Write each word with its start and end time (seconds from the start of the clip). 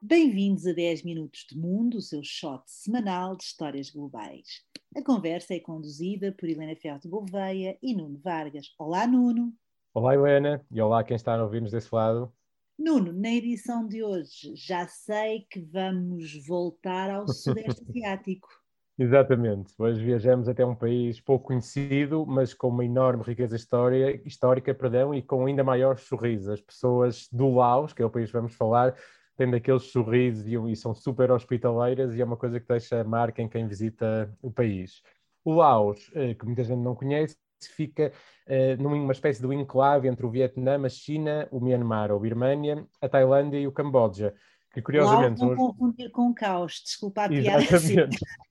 Bem-vindos 0.00 0.66
a 0.66 0.72
10 0.72 1.02
Minutos 1.02 1.46
de 1.50 1.58
Mundo, 1.58 1.98
o 1.98 2.00
seu 2.00 2.22
shot 2.22 2.62
semanal 2.66 3.34
de 3.34 3.42
histórias 3.42 3.90
globais. 3.90 4.64
A 4.96 5.02
conversa 5.02 5.54
é 5.54 5.58
conduzida 5.58 6.30
por 6.30 6.48
Helena 6.48 6.76
Ferro 6.76 7.00
de 7.00 7.08
Gouveia 7.08 7.76
e 7.82 7.94
Nuno 7.96 8.18
Vargas. 8.18 8.72
Olá, 8.78 9.06
Nuno. 9.06 9.52
Olá, 9.92 10.14
Helena, 10.14 10.64
e 10.70 10.80
olá 10.80 11.02
quem 11.02 11.16
está 11.16 11.34
a 11.34 11.42
ouvir-nos 11.42 11.72
desse 11.72 11.92
lado. 11.92 12.32
Nuno, 12.78 13.12
na 13.12 13.30
edição 13.30 13.86
de 13.86 14.04
hoje 14.04 14.54
já 14.54 14.86
sei 14.86 15.46
que 15.50 15.60
vamos 15.60 16.46
voltar 16.46 17.10
ao 17.10 17.26
Sudeste 17.28 17.82
Asiático. 17.88 18.48
Exatamente. 19.00 19.72
Hoje 19.78 20.04
viajamos 20.04 20.46
até 20.46 20.62
um 20.62 20.74
país 20.74 21.18
pouco 21.18 21.46
conhecido, 21.46 22.26
mas 22.26 22.52
com 22.52 22.68
uma 22.68 22.84
enorme 22.84 23.22
riqueza 23.22 23.56
história, 23.56 24.20
histórica 24.26 24.74
perdão, 24.74 25.14
e 25.14 25.22
com 25.22 25.46
ainda 25.46 25.64
maior 25.64 25.96
sorriso. 25.96 26.52
As 26.52 26.60
pessoas 26.60 27.26
do 27.32 27.48
Laos, 27.48 27.94
que 27.94 28.02
é 28.02 28.04
o 28.04 28.10
país 28.10 28.26
que 28.26 28.36
vamos 28.36 28.54
falar, 28.54 28.94
têm 29.38 29.50
daqueles 29.50 29.84
sorrisos 29.84 30.46
e, 30.46 30.54
e, 30.70 30.76
são 30.76 30.94
super 30.94 31.30
hospitaleiras 31.30 32.14
e 32.14 32.20
é 32.20 32.24
uma 32.26 32.36
coisa 32.36 32.60
que 32.60 32.68
deixa 32.68 33.02
marca 33.02 33.40
em 33.40 33.48
quem 33.48 33.66
visita 33.66 34.30
o 34.42 34.50
país. 34.50 35.00
O 35.42 35.54
Laos, 35.54 36.10
eh, 36.14 36.34
que 36.34 36.44
muita 36.44 36.62
gente 36.62 36.82
não 36.82 36.94
conhece, 36.94 37.38
fica 37.74 38.12
uh, 38.46 38.82
numa 38.82 39.12
espécie 39.12 39.40
de 39.40 39.54
enclave 39.54 40.08
entre 40.08 40.26
o 40.26 40.30
Vietnã, 40.30 40.78
a 40.84 40.88
China, 40.90 41.48
o 41.50 41.58
Myanmar, 41.58 42.12
ou 42.12 42.20
Birmânia, 42.20 42.86
a 43.00 43.08
Tailândia 43.08 43.58
e 43.58 43.66
o 43.66 43.72
Camboja. 43.72 44.34
Que 44.74 44.82
curiosamente. 44.82 45.40
Laos 45.40 45.56
não 45.56 45.68
confundir 45.72 46.10
com 46.10 46.34
caos, 46.34 46.82
desculpa 46.84 47.24
a 47.24 47.28
piada. 47.30 47.62
Exatamente. 47.62 48.18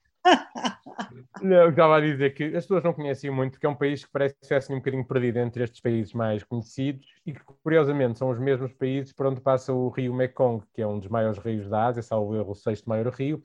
não, 1.42 1.58
eu 1.58 1.70
estava 1.70 1.98
a 1.98 2.02
dizer 2.02 2.34
que 2.34 2.44
as 2.44 2.64
pessoas 2.66 2.84
não 2.84 2.94
conhecem 2.94 3.32
muito, 3.32 3.54
porque 3.54 3.66
é 3.66 3.70
um 3.70 3.76
país 3.76 4.04
que 4.04 4.12
parece 4.12 4.36
ser 4.42 4.56
assim 4.56 4.74
um 4.74 4.78
bocadinho 4.78 5.06
perdido 5.06 5.38
entre 5.40 5.64
estes 5.64 5.80
países 5.80 6.14
mais 6.14 6.44
conhecidos 6.44 7.08
e 7.26 7.34
que, 7.34 7.42
curiosamente, 7.64 8.20
são 8.20 8.30
os 8.30 8.40
mesmos 8.40 8.74
países 8.74 9.14
por 9.14 9.28
onde 9.28 9.42
passa 9.42 9.74
o 9.74 9.90
rio 9.90 10.14
Mekong, 10.14 10.64
que 10.74 10.82
é 10.82 10.88
um 10.88 11.00
dos 11.00 11.08
maiores 11.08 11.40
rios 11.40 11.70
da 11.70 11.86
Ásia, 11.86 12.02
salvo 12.02 12.36
erro, 12.36 12.52
o 12.52 12.56
sexto 12.56 12.90
maior 12.90 13.08
rio, 13.14 13.42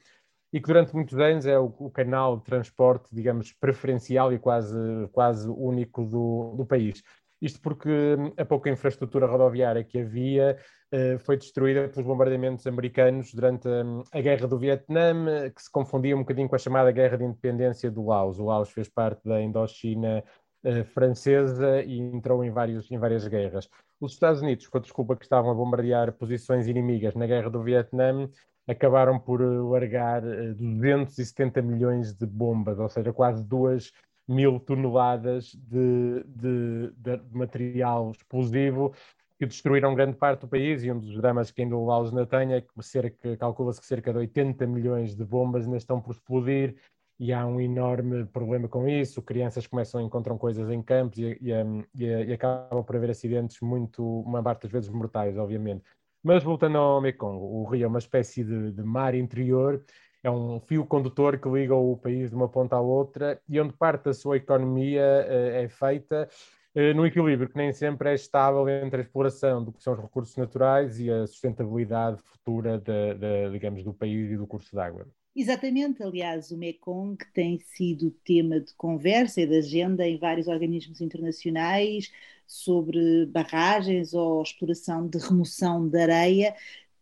e 0.53 0.61
que 0.61 0.67
durante 0.67 0.95
muitos 0.95 1.19
anos 1.19 1.47
é 1.47 1.59
o, 1.59 1.75
o, 1.79 1.91
canal 1.91 2.37
de 2.37 2.45
transporte, 2.45 3.09
digamos, 3.13 3.53
preferencial 3.53 4.33
e 4.33 4.39
quase, 4.39 4.77
quase 5.13 5.49
único 5.49 6.05
do, 6.05 6.55
do 6.57 6.65
país. 6.65 7.03
Isto 7.41 7.61
porque 7.61 7.89
hum, 7.89 8.33
a 8.37 8.45
pouca 8.45 8.71
infraestrutura 8.71 9.27
rodoviária 9.27 9.85
que 9.85 10.01
havia 10.01 10.57
uh, 10.93 11.19
foi 11.19 11.37
destruída 11.37 11.89
pelos 11.89 12.07
bombardeamentos 12.07 12.67
americanos 12.67 13.33
durante 13.35 13.69
um, 13.69 14.03
a 14.13 14.21
Guerra 14.21 14.47
do 14.47 14.59
Vietnã, 14.59 15.51
que 15.51 15.63
se 15.63 15.71
confundia 15.71 16.17
um 16.17 16.21
bocadinho 16.21 16.49
com 16.49 16.55
a 16.55 16.59
chamada 16.59 16.91
Guerra 16.91 17.19
de 17.19 17.25
Independência 17.25 17.91
do 17.91 18.07
Laos. 18.07 18.39
O 18.39 18.45
Laos 18.45 18.71
fez 18.71 18.89
parte 18.89 19.21
da 19.25 19.43
Indochina 19.43 20.25
uh, 20.65 20.85
francesa 20.85 21.83
e 21.83 21.99
entrou 21.99 22.45
em, 22.45 22.51
vários, 22.51 22.91
em 22.91 22.99
várias 22.99 23.27
guerras. 23.27 23.69
Os 24.01 24.13
Estados 24.13 24.41
Unidos, 24.41 24.67
com 24.67 24.79
a 24.79 24.81
desculpa 24.81 25.17
que 25.17 25.25
estavam 25.25 25.51
a 25.51 25.55
bombardear 25.55 26.13
posições 26.13 26.67
inimigas 26.67 27.15
na 27.15 27.27
Guerra 27.27 27.51
do 27.51 27.63
Vietnã, 27.63 28.29
acabaram 28.67 29.19
por 29.19 29.41
eh, 29.41 29.45
largar 29.45 30.23
270 30.23 31.61
milhões 31.63 32.15
de 32.15 32.27
bombas, 32.27 32.79
ou 32.79 32.89
seja, 32.89 33.13
quase 33.13 33.45
duas 33.45 33.93
mil 34.27 34.59
toneladas 34.61 35.55
de, 35.55 36.25
de, 36.27 36.93
de, 36.97 37.21
material 37.33 38.11
explosivo 38.11 38.95
que 39.39 39.47
destruíram 39.47 39.95
grande 39.95 40.17
parte 40.17 40.41
do 40.41 40.49
país 40.49 40.83
e 40.83 40.91
um 40.91 40.99
dos 40.99 41.15
dramas 41.17 41.51
que 41.51 41.63
ainda 41.63 41.77
o 41.77 41.85
Laos 41.85 42.11
ainda 42.11 42.27
tem 42.27 42.55
é 42.55 42.61
que 42.61 43.37
calcula-se 43.37 43.81
que 43.81 43.87
cerca 43.87 44.13
de 44.13 44.19
80 44.19 44.67
milhões 44.67 45.15
de 45.15 45.25
bombas 45.25 45.65
ainda 45.65 45.77
estão 45.77 46.01
por 46.01 46.13
explodir 46.13 46.77
e 47.19 47.33
há 47.33 47.47
um 47.47 47.61
enorme 47.61 48.25
problema 48.27 48.69
com 48.69 48.89
isso, 48.89 49.23
crianças 49.23 49.67
começam 49.67 50.01
a 50.01 50.05
encontrar 50.05 50.37
coisas 50.37 50.69
em 50.71 50.83
campos 50.83 51.19
e, 51.19 51.39
e, 51.41 51.53
e, 51.95 52.05
e 52.05 52.33
acabam 52.33 52.83
por 52.83 52.97
haver 52.97 53.11
acidentes 53.11 53.61
muito, 53.61 54.03
uma 54.21 54.43
parte 54.43 54.63
das 54.63 54.73
vezes 54.73 54.89
mortais, 54.91 55.37
obviamente. 55.37 55.85
Mas 56.23 56.43
voltando 56.43 56.79
ao 56.79 57.01
Mekong, 57.01 57.39
o 57.39 57.65
rio 57.65 57.85
é 57.85 57.87
uma 57.87 57.99
espécie 57.99 58.43
de, 58.43 58.73
de 58.73 58.83
mar 58.83 59.15
interior 59.15 59.85
é 60.25 60.31
um 60.31 60.59
fio 60.59 60.87
condutor 60.87 61.39
que 61.39 61.49
liga 61.49 61.75
o 61.75 61.97
país 61.99 62.31
de 62.31 62.35
uma 62.35 62.49
ponta 62.49 62.77
à 62.77 62.81
outra 62.81 63.39
e 63.47 63.61
onde 63.61 63.75
parte 63.75 64.05
da 64.05 64.15
sua 64.15 64.39
economia 64.39 65.03
uh, 65.29 65.57
é 65.63 65.69
feita 65.69 66.29
uh, 66.75 66.95
no 66.95 67.07
equilíbrio 67.07 67.49
que 67.49 67.57
nem 67.57 67.73
sempre 67.75 68.09
é 68.09 68.15
estável 68.15 68.67
entre 68.67 69.03
a 69.03 69.05
exploração 69.05 69.63
do 69.63 69.71
que 69.71 69.83
são 69.83 69.93
os 69.93 70.01
recursos 70.01 70.35
naturais 70.37 70.99
e 70.99 71.11
a 71.11 71.27
sustentabilidade 71.27 72.23
futura, 72.23 72.79
de, 72.79 73.15
de, 73.15 73.51
digamos, 73.53 73.85
do 73.85 73.93
país 73.93 74.31
e 74.31 74.37
do 74.37 74.47
curso 74.47 74.75
d'água. 74.75 75.07
Exatamente, 75.37 76.03
aliás, 76.03 76.51
o 76.53 76.57
Mekong 76.57 77.19
tem 77.35 77.59
sido 77.59 78.11
tema 78.25 78.61
de 78.61 78.73
conversa 78.75 79.41
e 79.41 79.47
de 79.47 79.59
agenda 79.59 80.07
em 80.07 80.17
vários 80.17 80.47
organismos 80.47 81.01
internacionais 81.01 82.11
sobre 82.47 83.27
barragens 83.27 84.15
ou 84.15 84.43
exploração 84.43 85.09
de 85.09 85.19
remoção 85.19 85.89
de 85.89 85.99
areia, 85.99 86.55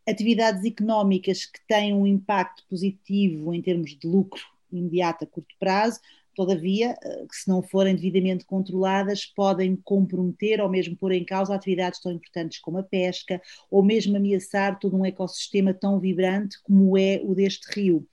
atividades 0.08 0.64
económicas 0.64 1.46
que 1.46 1.60
têm 1.66 1.94
um 1.94 2.06
impacto 2.06 2.64
positivo 2.68 3.54
em 3.54 3.62
termos 3.62 3.96
de 3.96 4.06
lucro 4.06 4.42
imediato 4.70 5.24
a 5.24 5.26
curto 5.26 5.54
prazo, 5.60 6.00
todavia, 6.34 6.96
eh, 7.02 7.26
se 7.30 7.48
não 7.48 7.62
forem 7.62 7.94
devidamente 7.94 8.44
controladas, 8.44 9.26
podem 9.26 9.76
comprometer 9.76 10.60
ou 10.60 10.68
mesmo 10.68 10.96
pôr 10.96 11.12
em 11.12 11.24
causa 11.24 11.54
atividades 11.54 12.00
tão 12.00 12.12
importantes 12.12 12.58
como 12.58 12.78
a 12.78 12.82
pesca, 12.82 13.40
ou 13.70 13.82
mesmo 13.82 14.16
ameaçar 14.16 14.78
todo 14.78 14.96
um 14.96 15.04
ecossistema 15.04 15.74
tão 15.74 16.00
vibrante 16.00 16.56
como 16.62 16.96
é 16.96 17.20
o 17.22 17.34
deste 17.34 17.69
rio. 17.78 18.06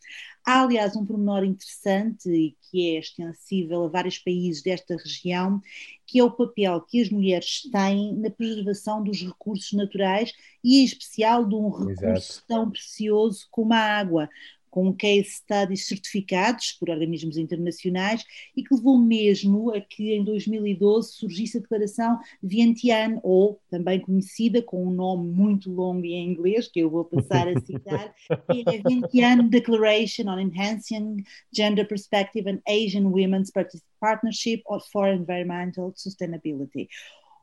Há, 0.51 0.63
aliás, 0.63 0.95
um 0.95 1.05
pormenor 1.05 1.43
interessante 1.43 2.27
e 2.27 2.57
que 2.63 2.95
é 2.95 2.99
extensível 2.99 3.83
a 3.83 3.87
vários 3.87 4.17
países 4.17 4.63
desta 4.63 4.97
região, 4.97 5.61
que 6.07 6.17
é 6.17 6.23
o 6.23 6.31
papel 6.31 6.81
que 6.81 6.99
as 6.99 7.11
mulheres 7.11 7.61
têm 7.71 8.15
na 8.15 8.31
preservação 8.31 9.03
dos 9.03 9.21
recursos 9.21 9.71
naturais 9.73 10.33
e, 10.63 10.81
em 10.81 10.85
especial, 10.85 11.45
de 11.47 11.53
um 11.53 11.69
recurso 11.69 12.01
Exato. 12.01 12.43
tão 12.47 12.71
precioso 12.71 13.47
como 13.51 13.75
a 13.75 13.77
água 13.77 14.27
com 14.69 14.93
case 14.93 15.29
studies 15.29 15.87
certificados 15.87 16.73
por 16.73 16.89
organismos 16.89 17.37
internacionais 17.37 18.23
e 18.55 18.63
que 18.63 18.73
levou 18.73 18.97
mesmo 18.97 19.71
a 19.71 19.81
que 19.81 20.13
em 20.13 20.23
2012 20.23 21.13
surgisse 21.13 21.57
a 21.57 21.61
Declaração 21.61 22.19
Vientiane, 22.41 23.19
ou 23.23 23.59
também 23.69 23.99
conhecida 23.99 24.61
com 24.61 24.87
um 24.87 24.91
nome 24.91 25.31
muito 25.31 25.71
longo 25.71 26.05
em 26.05 26.31
inglês, 26.31 26.67
que 26.67 26.79
eu 26.79 26.89
vou 26.89 27.05
passar 27.05 27.47
a 27.47 27.59
citar, 27.59 28.13
que 28.51 28.63
é 28.67 28.79
a 28.79 28.89
Vientiane 28.89 29.49
Declaration 29.49 30.27
on 30.27 30.39
Enhancing 30.39 31.23
Gender 31.53 31.87
Perspective 31.87 32.49
and 32.49 32.59
Asian 32.67 33.09
Women's 33.09 33.51
Partnership 33.99 34.63
for 34.91 35.07
Environmental 35.07 35.93
Sustainability 35.95 36.87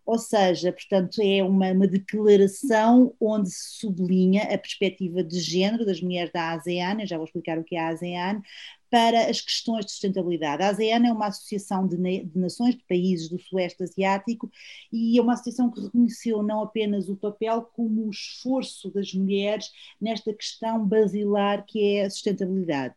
ou 0.07 0.19
seja, 0.19 0.73
portanto, 0.73 1.21
é 1.21 1.43
uma, 1.43 1.73
uma, 1.73 1.89
declaração 1.89 3.13
onde 3.21 3.51
se 3.51 3.81
sublinha 3.81 4.45
a 4.45 4.57
perspectiva 4.57 5.23
de 5.25 5.41
género 5.41 5.85
das 5.85 6.01
mulheres 6.01 6.31
da 6.33 6.53
ASEAN, 6.53 7.01
eu 7.01 7.07
já 7.07 7.17
vou 7.17 7.25
explicar 7.25 7.59
o 7.59 7.65
que 7.65 7.75
é 7.75 7.81
a 7.81 7.89
ASEAN, 7.89 8.41
para 8.89 9.29
as 9.29 9.41
questões 9.41 9.85
de 9.85 9.91
sustentabilidade. 9.91 10.63
A 10.63 10.69
ASEAN 10.69 11.05
é 11.09 11.13
uma 11.13 11.27
associação 11.27 11.89
de, 11.89 11.97
de, 11.97 12.39
nações, 12.39 12.77
de 12.77 12.85
países 12.89 13.29
do 13.29 13.39
Sueste 13.41 13.83
Asiático, 13.83 14.49
e 14.93 15.19
é 15.19 15.23
uma 15.23 15.33
associação 15.33 15.73
que 15.73 15.81
reconheceu 15.81 16.41
não 16.41 16.63
apenas 16.63 17.09
o 17.09 17.17
papel, 17.17 17.63
como 17.63 18.07
o 18.07 18.11
esforço 18.11 18.89
das 18.93 19.13
mulheres 19.13 19.73
nesta 20.01 20.33
questão 20.33 20.87
basilar 20.87 21.65
que 21.67 21.97
é 21.97 22.05
a 22.05 22.11
sustentabilidade. 22.11 22.95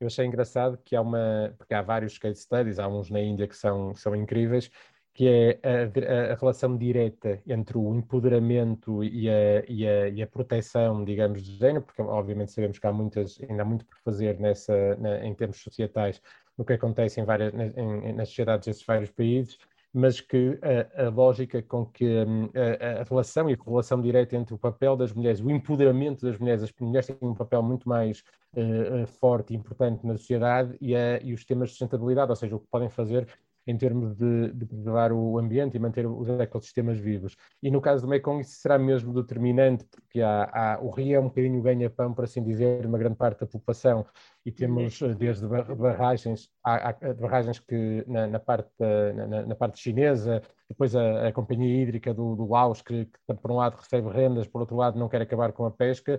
Eu 0.00 0.06
achei 0.06 0.24
engraçado 0.24 0.78
que 0.82 0.96
há 0.96 1.00
uma, 1.02 1.54
porque 1.58 1.74
há 1.74 1.82
vários 1.82 2.16
case 2.16 2.40
studies, 2.40 2.78
há 2.78 2.88
uns 2.88 3.10
na 3.10 3.20
Índia 3.20 3.46
que 3.46 3.56
são, 3.56 3.94
são 3.96 4.16
incríveis, 4.16 4.70
que 5.18 5.26
é 5.26 5.58
a, 5.64 6.32
a, 6.32 6.36
relação 6.36 6.76
direta 6.76 7.42
entre 7.44 7.76
o 7.76 7.92
empoderamento 7.92 9.02
e 9.02 9.28
a, 9.28 9.64
e, 9.66 9.84
a, 9.84 10.08
e 10.10 10.22
a, 10.22 10.26
proteção, 10.28 11.04
digamos, 11.04 11.42
de 11.42 11.56
género, 11.56 11.82
porque 11.82 12.00
obviamente 12.00 12.52
sabemos 12.52 12.78
que 12.78 12.86
há 12.86 12.92
muitas, 12.92 13.36
ainda 13.42 13.62
há 13.62 13.64
muito 13.64 13.84
por 13.84 13.98
fazer 14.04 14.38
nessa, 14.38 14.94
na, 14.94 15.26
em 15.26 15.34
termos 15.34 15.60
societais, 15.60 16.22
no 16.56 16.64
que 16.64 16.74
acontece 16.74 17.20
em 17.20 17.24
várias, 17.24 17.52
em, 17.52 18.12
nas 18.12 18.28
sociedades 18.28 18.66
desses 18.66 18.84
vários 18.86 19.10
países, 19.10 19.58
mas 19.92 20.20
que 20.20 20.56
a, 20.94 21.08
lógica 21.08 21.60
com 21.62 21.84
que 21.84 22.04
hum, 22.04 22.48
a, 22.54 23.02
relação 23.02 23.50
e 23.50 23.54
a 23.54 23.56
correlação 23.56 24.00
direta 24.00 24.36
entre 24.36 24.54
o 24.54 24.58
papel 24.58 24.96
das 24.96 25.12
mulheres, 25.12 25.40
o 25.40 25.50
empoderamento 25.50 26.24
das 26.24 26.38
mulheres, 26.38 26.62
as 26.62 26.72
mulheres 26.78 27.08
têm 27.08 27.16
um 27.22 27.34
papel 27.34 27.60
muito 27.60 27.88
mais 27.88 28.22
uh, 28.54 29.04
forte 29.18 29.52
e 29.52 29.56
importante 29.56 30.06
na 30.06 30.16
sociedade 30.16 30.76
e, 30.80 30.94
e 31.24 31.34
os 31.34 31.44
temas 31.44 31.70
de 31.70 31.72
sustentabilidade, 31.72 32.30
ou 32.30 32.36
seja, 32.36 32.54
o 32.54 32.60
que 32.60 32.68
podem 32.70 32.88
fazer 32.88 33.26
em 33.68 33.76
termos 33.76 34.16
de, 34.16 34.50
de, 34.54 34.64
preservar 34.64 35.12
o 35.12 35.38
ambiente 35.38 35.76
e 35.76 35.78
manter 35.78 36.06
os 36.06 36.26
ecossistemas 36.40 36.98
vivos. 36.98 37.36
E 37.62 37.70
no 37.70 37.82
caso 37.82 38.00
do 38.00 38.08
Mekong 38.08 38.40
isso 38.40 38.62
será 38.62 38.78
mesmo 38.78 39.12
determinante, 39.12 39.84
porque 39.84 40.22
há, 40.22 40.44
há, 40.50 40.80
o 40.80 40.88
rio 40.88 41.16
é 41.16 41.20
um 41.20 41.24
bocadinho 41.24 41.60
ganha-pão, 41.60 42.14
por 42.14 42.24
assim 42.24 42.42
dizer, 42.42 42.86
uma 42.86 42.96
grande 42.96 43.16
parte 43.16 43.40
da 43.40 43.46
população, 43.46 44.06
e 44.46 44.50
temos 44.50 44.98
desde 45.18 45.46
barragens, 45.46 46.48
há, 46.64 46.88
há 46.88 47.14
barragens 47.14 47.58
que 47.58 48.02
na, 48.06 48.26
na 48.26 48.38
parte, 48.40 48.72
na, 49.14 49.44
na, 49.44 49.54
parte 49.54 49.78
chinesa, 49.78 50.40
depois 50.66 50.96
a, 50.96 51.28
a 51.28 51.32
companhia 51.32 51.82
hídrica 51.82 52.14
do, 52.14 52.34
do 52.36 52.48
Laos, 52.48 52.80
que, 52.80 53.04
que 53.04 53.34
por 53.34 53.50
um 53.50 53.56
lado 53.56 53.76
recebe 53.76 54.08
rendas, 54.08 54.48
por 54.48 54.62
outro 54.62 54.76
lado 54.76 54.98
não 54.98 55.10
quer 55.10 55.20
acabar 55.20 55.52
com 55.52 55.66
a 55.66 55.70
pesca, 55.70 56.18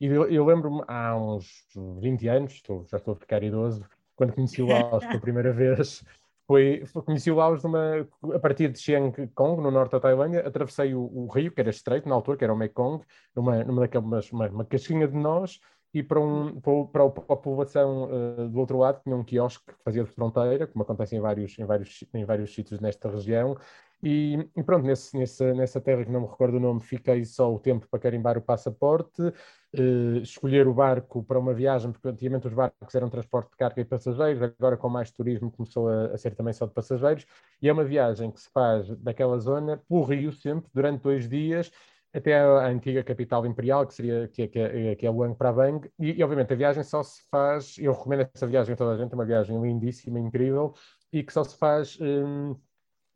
e 0.00 0.06
eu, 0.06 0.28
eu 0.28 0.44
lembro-me 0.44 0.82
há 0.88 1.16
uns 1.16 1.64
20 2.00 2.26
anos, 2.26 2.52
estou, 2.54 2.84
já 2.90 2.96
estou 2.96 3.14
a 3.14 3.16
ficar 3.16 3.40
idoso, 3.44 3.84
quando 4.16 4.32
conheci 4.32 4.60
o 4.60 4.66
Laos 4.66 5.06
pela 5.06 5.20
primeira 5.20 5.52
vez, 5.52 6.02
foi, 6.48 6.82
foi, 6.86 7.02
conheci 7.02 7.30
o 7.30 7.34
Laos 7.34 7.62
numa, 7.62 8.08
a 8.34 8.38
partir 8.38 8.72
de 8.72 8.78
Chiang 8.78 9.12
Kong, 9.34 9.62
no 9.62 9.70
norte 9.70 9.92
da 9.92 10.00
Tailândia, 10.00 10.40
atravessei 10.40 10.94
o, 10.94 11.02
o, 11.02 11.26
rio, 11.26 11.52
que 11.52 11.60
era 11.60 11.68
estreito 11.68 12.08
na 12.08 12.14
altura, 12.14 12.38
que 12.38 12.44
era 12.44 12.54
o 12.54 12.56
Mekong, 12.56 13.04
numa, 13.36 13.62
numa 13.62 13.82
daquelas, 13.82 14.32
uma, 14.32 14.48
uma 14.48 14.64
casquinha 14.64 15.06
de 15.06 15.14
nós, 15.14 15.60
e 15.92 16.02
para, 16.02 16.18
um, 16.18 16.58
para, 16.60 17.04
a 17.04 17.36
população 17.36 18.04
uh, 18.04 18.48
do 18.48 18.58
outro 18.58 18.78
lado 18.78 19.02
tinha 19.02 19.14
um 19.14 19.22
quiosque 19.22 19.64
que 19.66 19.74
fazia 19.84 20.04
de 20.04 20.10
fronteira, 20.10 20.66
como 20.66 20.82
acontece 20.82 21.16
em 21.16 21.20
vários, 21.20 21.58
em 21.58 21.66
vários, 21.66 22.04
em 22.14 22.24
vários 22.24 22.54
sítios 22.54 22.80
nesta 22.80 23.10
região, 23.10 23.54
e, 24.02 24.48
e, 24.56 24.62
pronto, 24.62 24.86
nesse, 24.86 25.16
nessa, 25.16 25.52
nessa 25.54 25.80
terra 25.80 26.04
que 26.04 26.10
não 26.10 26.20
me 26.20 26.26
recordo 26.28 26.56
o 26.56 26.60
nome, 26.60 26.80
fiquei 26.80 27.24
só 27.24 27.52
o 27.52 27.58
tempo 27.58 27.86
para 27.90 27.98
carimbar 27.98 28.38
o 28.38 28.40
passaporte, 28.40 29.20
uh, 29.22 30.16
escolher 30.22 30.68
o 30.68 30.74
barco 30.74 31.22
para 31.24 31.38
uma 31.38 31.52
viagem, 31.52 31.90
porque 31.90 32.06
antigamente 32.06 32.46
os 32.46 32.52
barcos 32.52 32.94
eram 32.94 33.10
transporte 33.10 33.50
de 33.50 33.56
carga 33.56 33.80
e 33.80 33.84
passageiros, 33.84 34.40
agora 34.40 34.76
com 34.76 34.88
mais 34.88 35.10
turismo 35.10 35.50
começou 35.50 35.88
a, 35.88 36.06
a, 36.06 36.18
ser 36.18 36.34
também 36.36 36.52
só 36.52 36.66
de 36.66 36.72
passageiros, 36.72 37.26
e 37.60 37.68
é 37.68 37.72
uma 37.72 37.84
viagem 37.84 38.30
que 38.30 38.40
se 38.40 38.48
faz 38.50 38.88
daquela 38.98 39.38
zona, 39.38 39.78
pelo 39.88 40.04
rio 40.04 40.32
sempre, 40.32 40.70
durante 40.72 41.02
dois 41.02 41.28
dias, 41.28 41.72
até 42.14 42.38
a 42.38 42.68
antiga 42.68 43.02
capital 43.02 43.44
imperial, 43.46 43.84
que 43.84 43.94
seria 43.94 44.28
que, 44.28 44.46
que, 44.46 44.96
que 44.96 45.06
é 45.06 45.10
Luang 45.10 45.34
Prabang, 45.34 45.90
e, 45.98 46.12
e 46.12 46.22
obviamente 46.22 46.52
a 46.52 46.56
viagem 46.56 46.84
só 46.84 47.02
se 47.02 47.22
faz, 47.30 47.76
eu 47.78 47.92
recomendo 47.92 48.28
essa 48.32 48.46
viagem 48.46 48.74
a 48.74 48.76
toda 48.76 48.92
a 48.92 48.96
gente, 48.96 49.12
é 49.12 49.14
uma 49.14 49.26
viagem 49.26 49.60
lindíssima, 49.60 50.20
incrível, 50.20 50.72
e 51.12 51.22
que 51.22 51.32
só 51.32 51.42
se 51.42 51.56
faz 51.56 51.98
um, 52.00 52.54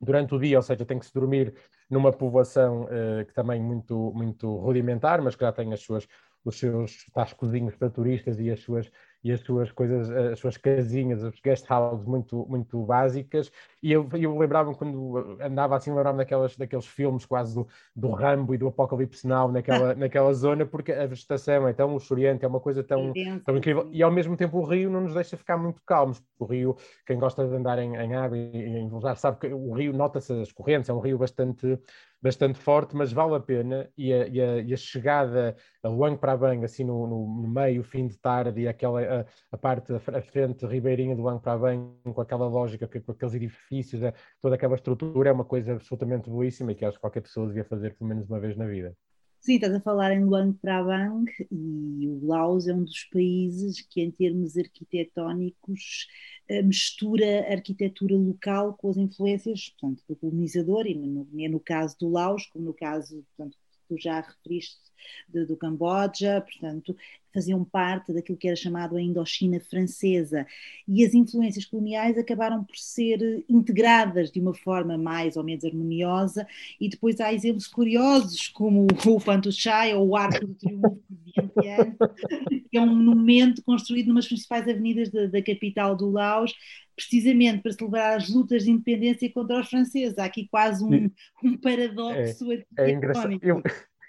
durante 0.02 0.34
o 0.34 0.38
dia, 0.38 0.58
ou 0.58 0.62
seja, 0.62 0.84
tem 0.84 0.99
que 0.99 1.06
se 1.06 1.14
dormir 1.14 1.54
numa 1.88 2.12
povoação 2.12 2.84
uh, 2.84 3.25
que 3.25 3.32
também 3.32 3.62
muito, 3.62 4.12
muito 4.14 4.56
rudimentar, 4.56 5.22
mas 5.22 5.37
que 5.37 5.44
já 5.44 5.52
tem 5.52 5.72
as 5.72 5.81
suas, 5.81 6.08
os 6.44 6.58
seus 6.58 7.06
tais 7.14 7.32
cozinhos 7.32 7.76
para 7.76 7.88
turistas 7.88 8.40
e 8.40 8.50
as 8.50 8.60
suas 8.60 8.90
e 9.24 9.30
as 9.30 9.40
suas 9.40 9.70
coisas, 9.70 10.10
as 10.10 10.38
suas 10.38 10.56
casinhas, 10.56 11.22
os 11.22 11.40
guest 11.40 11.70
houses 11.70 12.04
muito, 12.04 12.44
muito 12.48 12.82
básicas. 12.84 13.50
E 13.82 13.92
eu, 13.92 14.08
eu 14.14 14.36
lembrava-me 14.36 14.76
quando 14.76 15.38
andava 15.40 15.76
assim, 15.76 15.90
lembrava-me 15.90 16.19
daquelas, 16.19 16.56
daqueles 16.56 16.86
filmes 16.86 17.24
quase 17.24 17.54
do, 17.54 17.69
do 17.94 18.10
Rambo 18.10 18.54
e 18.54 18.58
do 18.58 18.69
Apocalipse 18.69 19.26
Now 19.26 19.50
naquela, 19.50 19.94
naquela 19.96 20.32
zona, 20.34 20.66
porque 20.66 20.92
a 20.92 21.06
vegetação 21.06 21.69
é 21.69 21.72
tão 21.72 21.92
luxuriante, 21.92 22.44
é 22.44 22.48
uma 22.48 22.60
coisa 22.60 22.82
tão, 22.82 23.12
tão 23.44 23.56
incrível. 23.56 23.88
E 23.92 24.02
ao 24.02 24.10
mesmo 24.10 24.36
tempo 24.36 24.58
o 24.58 24.64
rio 24.64 24.90
não 24.90 25.02
nos 25.02 25.14
deixa 25.14 25.36
ficar 25.36 25.56
muito 25.56 25.80
calmos. 25.86 26.22
O 26.38 26.44
rio, 26.44 26.76
quem 27.06 27.18
gosta 27.18 27.46
de 27.46 27.54
andar 27.54 27.78
em, 27.78 27.94
em 27.94 28.14
água 28.14 28.36
e 28.36 28.66
em 28.66 29.00
já 29.00 29.14
sabe 29.14 29.38
que 29.38 29.46
o 29.48 29.72
rio 29.72 29.92
nota-se 29.92 30.32
as 30.40 30.52
correntes, 30.52 30.88
é 30.88 30.92
um 30.92 31.00
rio 31.00 31.18
bastante 31.18 31.78
bastante 32.22 32.58
forte, 32.58 32.94
mas 32.94 33.12
vale 33.12 33.34
a 33.34 33.40
pena. 33.40 33.90
E 33.98 34.12
a, 34.12 34.26
e 34.28 34.40
a, 34.40 34.58
e 34.58 34.72
a 34.72 34.76
chegada 34.76 35.56
a 35.82 35.88
Luang 35.88 36.16
Prabang, 36.16 36.64
assim 36.64 36.84
no, 36.84 37.06
no, 37.06 37.48
meio, 37.48 37.82
fim 37.82 38.06
de 38.06 38.16
tarde, 38.19 38.60
e 38.60 38.69
aquela 38.69 39.00
a, 39.02 39.26
a 39.50 39.58
parte, 39.58 39.92
a 39.92 40.22
frente 40.22 40.64
ribeirinha 40.66 41.16
do 41.16 41.22
Luang 41.22 41.42
Prabang, 41.42 41.92
com 42.04 42.20
aquela 42.20 42.46
lógica, 42.46 42.86
com 42.86 43.12
aqueles 43.12 43.34
edifícios, 43.34 44.00
toda 44.40 44.54
aquela 44.54 44.76
estrutura, 44.76 45.30
é 45.30 45.32
uma 45.32 45.44
coisa 45.44 45.72
absolutamente 45.72 46.30
belíssima 46.30 46.72
e 46.72 46.74
que 46.74 46.84
acho 46.84 46.96
que 46.96 47.00
qualquer 47.00 47.22
pessoa 47.22 47.46
devia 47.48 47.64
fazer 47.64 47.94
pelo 47.94 48.08
menos 48.08 48.28
uma 48.28 48.38
vez 48.38 48.56
na 48.56 48.66
vida. 48.66 48.96
Sim, 49.42 49.56
estás 49.56 49.74
a 49.74 49.80
falar 49.80 50.12
em 50.12 50.24
Luang 50.24 50.56
Prabang 50.58 51.24
e 51.50 52.06
o 52.06 52.24
Laos 52.24 52.68
é 52.68 52.72
um 52.72 52.84
dos 52.84 53.02
países 53.06 53.80
que, 53.80 54.00
em 54.00 54.08
termos 54.08 54.56
arquitetónicos, 54.56 56.06
eh, 56.48 56.62
mistura 56.62 57.40
a 57.48 57.52
arquitetura 57.54 58.14
local 58.16 58.74
com 58.74 58.88
as 58.90 58.96
influências 58.96 59.68
portanto, 59.70 60.04
do 60.08 60.14
colonizador, 60.14 60.86
e 60.86 60.94
no, 60.94 61.28
é 61.40 61.48
no 61.48 61.58
caso 61.58 61.96
do 61.98 62.08
Laos, 62.08 62.46
como 62.46 62.66
no 62.66 62.72
caso 62.72 63.24
portanto, 63.36 63.58
tu 63.88 63.98
já 63.98 64.20
referiste 64.20 64.80
de, 65.28 65.44
do 65.44 65.56
Camboja, 65.56 66.40
portanto, 66.40 66.96
faziam 67.32 67.64
parte 67.64 68.12
daquilo 68.12 68.38
que 68.38 68.46
era 68.46 68.56
chamado 68.56 68.96
a 68.96 69.02
Indochina 69.02 69.61
francesa. 69.61 70.46
E 70.87 71.05
as 71.05 71.14
influências 71.14 71.64
coloniais 71.64 72.19
acabaram 72.19 72.64
por 72.64 72.76
ser 72.76 73.44
integradas 73.49 74.31
de 74.31 74.40
uma 74.40 74.55
forma 74.55 74.96
mais 74.99 75.37
ou 75.37 75.44
menos 75.44 75.64
harmoniosa, 75.64 76.46
e 76.81 76.88
depois 76.88 77.20
há 77.20 77.32
exemplos 77.32 77.67
curiosos, 77.67 78.49
como 78.49 78.87
o 79.06 79.20
Fantochai 79.20 79.94
ou 79.94 80.08
o 80.08 80.17
Arco 80.17 80.46
do 80.46 80.55
Triunfo 80.55 81.02
de 81.08 81.32
Vientiane, 81.32 81.96
que 82.70 82.76
é 82.76 82.81
um 82.81 82.94
monumento 82.94 83.62
construído 83.62 84.08
numas 84.08 84.26
principais 84.26 84.69
avenidas 84.69 85.11
da, 85.11 85.26
da 85.26 85.43
capital 85.43 85.96
do 85.96 86.11
Laos, 86.11 86.55
precisamente 86.94 87.62
para 87.62 87.73
celebrar 87.73 88.17
as 88.17 88.28
lutas 88.28 88.64
de 88.64 88.70
independência 88.70 89.31
contra 89.32 89.61
os 89.61 89.69
franceses. 89.69 90.19
Há 90.19 90.25
aqui 90.25 90.46
quase 90.49 90.85
um, 90.85 91.11
um 91.43 91.56
paradoxo 91.56 92.52
é, 92.52 92.64
é 92.78 92.90
engraçado. 92.90 93.38
Eu, 93.43 93.62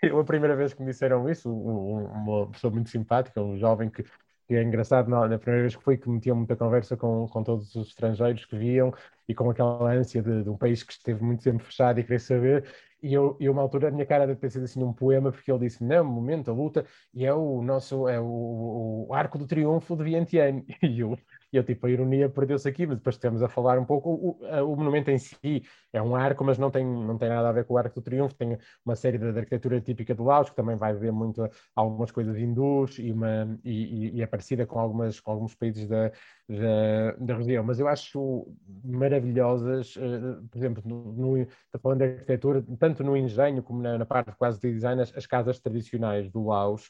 eu, 0.03 0.19
a 0.19 0.23
primeira 0.23 0.55
vez 0.55 0.73
que 0.73 0.81
me 0.81 0.91
disseram 0.91 1.29
isso, 1.29 1.51
uma 1.51 2.47
pessoa 2.51 2.71
muito 2.71 2.89
simpática, 2.89 3.41
um 3.41 3.57
jovem 3.57 3.89
que, 3.89 4.03
que 4.47 4.55
é 4.55 4.61
engraçado, 4.61 5.09
na, 5.09 5.37
primeira 5.39 5.61
vez 5.63 5.75
que 5.75 5.83
foi, 5.83 5.97
que 5.97 6.09
metia 6.09 6.35
muita 6.35 6.55
conversa 6.55 6.97
com, 6.97 7.27
com 7.27 7.43
todos 7.43 7.73
os 7.75 7.87
estrangeiros 7.89 8.45
que 8.45 8.57
viam 8.57 8.93
e 9.27 9.33
com 9.33 9.49
aquela 9.49 9.91
ânsia 9.91 10.21
de, 10.21 10.43
de 10.43 10.49
um 10.49 10.57
país 10.57 10.83
que 10.83 10.93
esteve 10.93 11.23
muito 11.23 11.43
tempo 11.43 11.63
fechado 11.63 11.99
e 11.99 12.03
querer 12.03 12.19
saber. 12.19 12.65
E 13.01 13.13
eu, 13.13 13.35
eu, 13.39 13.51
uma 13.51 13.61
altura, 13.61 13.89
a 13.89 13.91
minha 13.91 14.05
cara 14.05 14.25
deve 14.25 14.39
ter 14.39 14.49
sido 14.49 14.63
assim 14.63 14.81
um 14.81 14.93
poema, 14.93 15.31
porque 15.31 15.51
ele 15.51 15.59
disse: 15.59 15.83
Não, 15.83 16.05
momento, 16.05 16.49
a 16.49 16.53
luta, 16.53 16.85
e 17.13 17.25
é 17.25 17.33
o 17.33 17.61
nosso, 17.61 18.07
é 18.07 18.19
o, 18.19 19.07
o 19.09 19.13
arco 19.13 19.37
do 19.37 19.45
triunfo 19.45 19.95
de 19.97 20.03
Vientiane. 20.03 20.65
E 20.81 20.99
eu, 21.01 21.17
e 21.53 21.57
eu, 21.57 21.63
tipo, 21.63 21.85
a 21.85 21.89
ironia 21.89 22.27
perdeu-se 22.27 22.67
aqui, 22.67 22.87
mas 22.87 22.97
depois 22.97 23.15
temos 23.15 23.43
a 23.43 23.47
falar 23.47 23.77
um 23.77 23.85
pouco. 23.85 24.09
O, 24.09 24.71
o, 24.71 24.75
monumento 24.75 25.11
em 25.11 25.19
si 25.19 25.61
é 25.93 26.01
um 26.01 26.15
arco, 26.15 26.43
mas 26.43 26.57
não 26.57 26.71
tem, 26.71 26.83
não 26.83 27.15
tem 27.15 27.29
nada 27.29 27.47
a 27.47 27.51
ver 27.51 27.63
com 27.63 27.75
o 27.75 27.77
Arco 27.77 27.93
do 27.93 28.03
Triunfo. 28.03 28.33
Tem 28.33 28.57
uma 28.83 28.95
série 28.95 29.19
de, 29.19 29.27
arquitetura 29.27 29.79
típica 29.79 30.15
do 30.15 30.23
Laos, 30.23 30.49
que 30.49 30.55
também 30.55 30.75
vai 30.75 30.95
ver 30.95 31.11
muito 31.11 31.47
algumas 31.75 32.09
coisas 32.09 32.35
hindus 32.39 32.97
e, 32.97 33.11
uma, 33.11 33.55
e, 33.63 34.17
e, 34.17 34.21
é 34.23 34.25
parecida 34.25 34.65
com, 34.65 34.79
algumas, 34.79 35.19
com 35.19 35.29
alguns 35.29 35.53
países 35.53 35.87
da, 35.87 36.11
da, 36.49 37.11
da 37.19 37.37
região. 37.37 37.63
Mas 37.63 37.79
eu 37.79 37.87
acho 37.87 38.47
maravilhosas, 38.83 39.95
uh, 39.95 40.43
por 40.49 40.57
exemplo, 40.57 40.81
no, 40.83 41.13
no, 41.13 41.47
falando 41.79 41.99
de 41.99 42.05
arquitetura, 42.05 42.65
tanto 42.79 43.03
no 43.03 43.15
engenho 43.15 43.61
como 43.61 43.79
na, 43.79 43.99
na 43.99 44.05
parte 44.07 44.31
quase 44.37 44.59
de 44.59 44.73
design, 44.73 44.99
as, 45.03 45.15
as 45.15 45.27
casas 45.27 45.59
tradicionais 45.59 46.31
do 46.31 46.47
Laos 46.47 46.89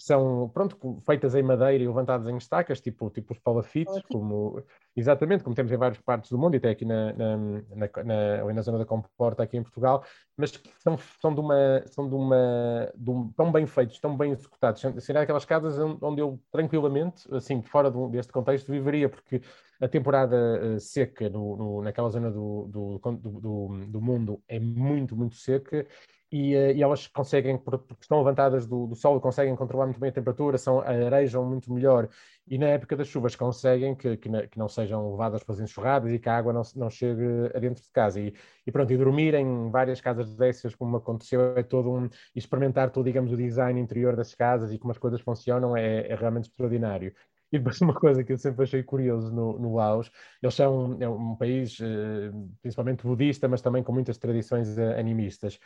são 0.00 0.48
pronto, 0.48 0.98
feitas 1.04 1.34
em 1.34 1.42
madeira 1.42 1.84
e 1.84 1.86
levantadas 1.86 2.26
em 2.26 2.36
estacas, 2.38 2.80
tipo, 2.80 3.10
tipo 3.10 3.34
os 3.34 3.38
palafites, 3.38 4.00
como, 4.10 4.62
exatamente, 4.96 5.44
como 5.44 5.54
temos 5.54 5.70
em 5.70 5.76
várias 5.76 6.00
partes 6.00 6.30
do 6.30 6.38
mundo, 6.38 6.54
e 6.54 6.56
até 6.56 6.70
aqui 6.70 6.86
na, 6.86 7.12
na, 7.12 7.36
na, 7.36 8.04
na, 8.04 8.52
na 8.54 8.62
zona 8.62 8.78
da 8.78 8.86
Comporta, 8.86 9.42
aqui 9.42 9.58
em 9.58 9.62
Portugal, 9.62 10.02
mas 10.38 10.52
são, 10.78 10.98
são, 11.20 11.34
de 11.34 11.40
uma, 11.40 11.82
são 11.86 12.08
de 12.08 12.14
uma, 12.14 12.90
de 12.96 13.10
um, 13.10 13.28
tão 13.32 13.52
bem 13.52 13.66
feitos, 13.66 14.00
tão 14.00 14.16
bem 14.16 14.32
executados, 14.32 14.82
serão 15.04 15.20
aquelas 15.20 15.44
casas 15.44 15.78
onde 16.00 16.22
eu 16.22 16.40
tranquilamente, 16.50 17.28
assim, 17.34 17.60
fora 17.60 17.90
do, 17.90 18.08
deste 18.08 18.32
contexto, 18.32 18.72
viveria, 18.72 19.10
porque 19.10 19.42
a 19.82 19.86
temporada 19.86 20.36
uh, 20.36 20.80
seca 20.80 21.28
no, 21.28 21.56
no, 21.56 21.82
naquela 21.82 22.08
zona 22.08 22.30
do, 22.30 22.66
do, 22.68 22.98
do, 22.98 23.68
do 23.86 24.00
mundo 24.00 24.42
é 24.48 24.58
muito, 24.58 25.14
muito 25.14 25.36
seca, 25.36 25.86
e, 26.30 26.54
uh, 26.54 26.72
e, 26.72 26.82
elas 26.82 27.06
conseguem, 27.06 27.58
porque 27.58 27.94
estão 28.00 28.18
levantadas 28.18 28.66
do, 28.66 28.86
do 28.86 28.94
solo, 28.94 29.20
conseguem 29.20 29.54
controlar 29.56 29.86
muito 29.86 30.00
bem 30.00 30.10
a 30.10 30.12
temperatura, 30.12 30.58
são, 30.58 30.80
arejam 30.80 31.44
muito 31.44 31.72
melhor, 31.72 32.08
e 32.46 32.58
na 32.58 32.66
época 32.66 32.96
das 32.96 33.08
chuvas 33.08 33.36
conseguem 33.36 33.94
que, 33.94 34.16
que, 34.16 34.28
que 34.48 34.58
não 34.58 34.68
sejam 34.68 35.10
levadas 35.10 35.42
para 35.44 35.54
as 35.54 35.60
enxurradas 35.60 36.12
e 36.12 36.18
que 36.18 36.28
a 36.28 36.36
água 36.36 36.52
não, 36.52 36.62
não 36.76 36.90
chegue 36.90 37.22
a 37.54 37.58
dentro 37.58 37.82
de 37.82 37.90
casa. 37.92 38.20
E, 38.20 38.34
e 38.66 38.72
pronto, 38.72 38.92
e 38.92 38.96
dormir 38.96 39.34
em 39.34 39.70
várias 39.70 40.00
casas 40.00 40.34
dessas, 40.36 40.74
como 40.74 40.96
aconteceu, 40.96 41.56
é 41.56 41.62
todo 41.62 41.92
um. 41.92 42.08
experimentar 42.34 42.90
todo, 42.90 43.04
digamos, 43.04 43.32
o 43.32 43.36
design 43.36 43.80
interior 43.80 44.16
das 44.16 44.34
casas 44.34 44.72
e 44.72 44.78
como 44.78 44.90
as 44.90 44.98
coisas 44.98 45.20
funcionam 45.20 45.76
é, 45.76 46.08
é 46.08 46.14
realmente 46.14 46.44
extraordinário. 46.48 47.14
E 47.52 47.58
depois 47.58 47.80
uma 47.82 47.94
coisa 47.94 48.24
que 48.24 48.32
eu 48.32 48.38
sempre 48.38 48.64
achei 48.64 48.82
curioso 48.82 49.32
no, 49.32 49.58
no 49.58 49.74
Laos, 49.76 50.10
eles 50.42 50.54
são 50.54 50.96
é 51.00 51.08
um 51.08 51.36
país 51.36 51.78
eh, 51.80 52.30
principalmente 52.62 53.04
budista, 53.04 53.48
mas 53.48 53.60
também 53.62 53.82
com 53.82 53.92
muitas 53.92 54.18
tradições 54.18 54.78
eh, 54.78 54.98
animistas 54.98 55.58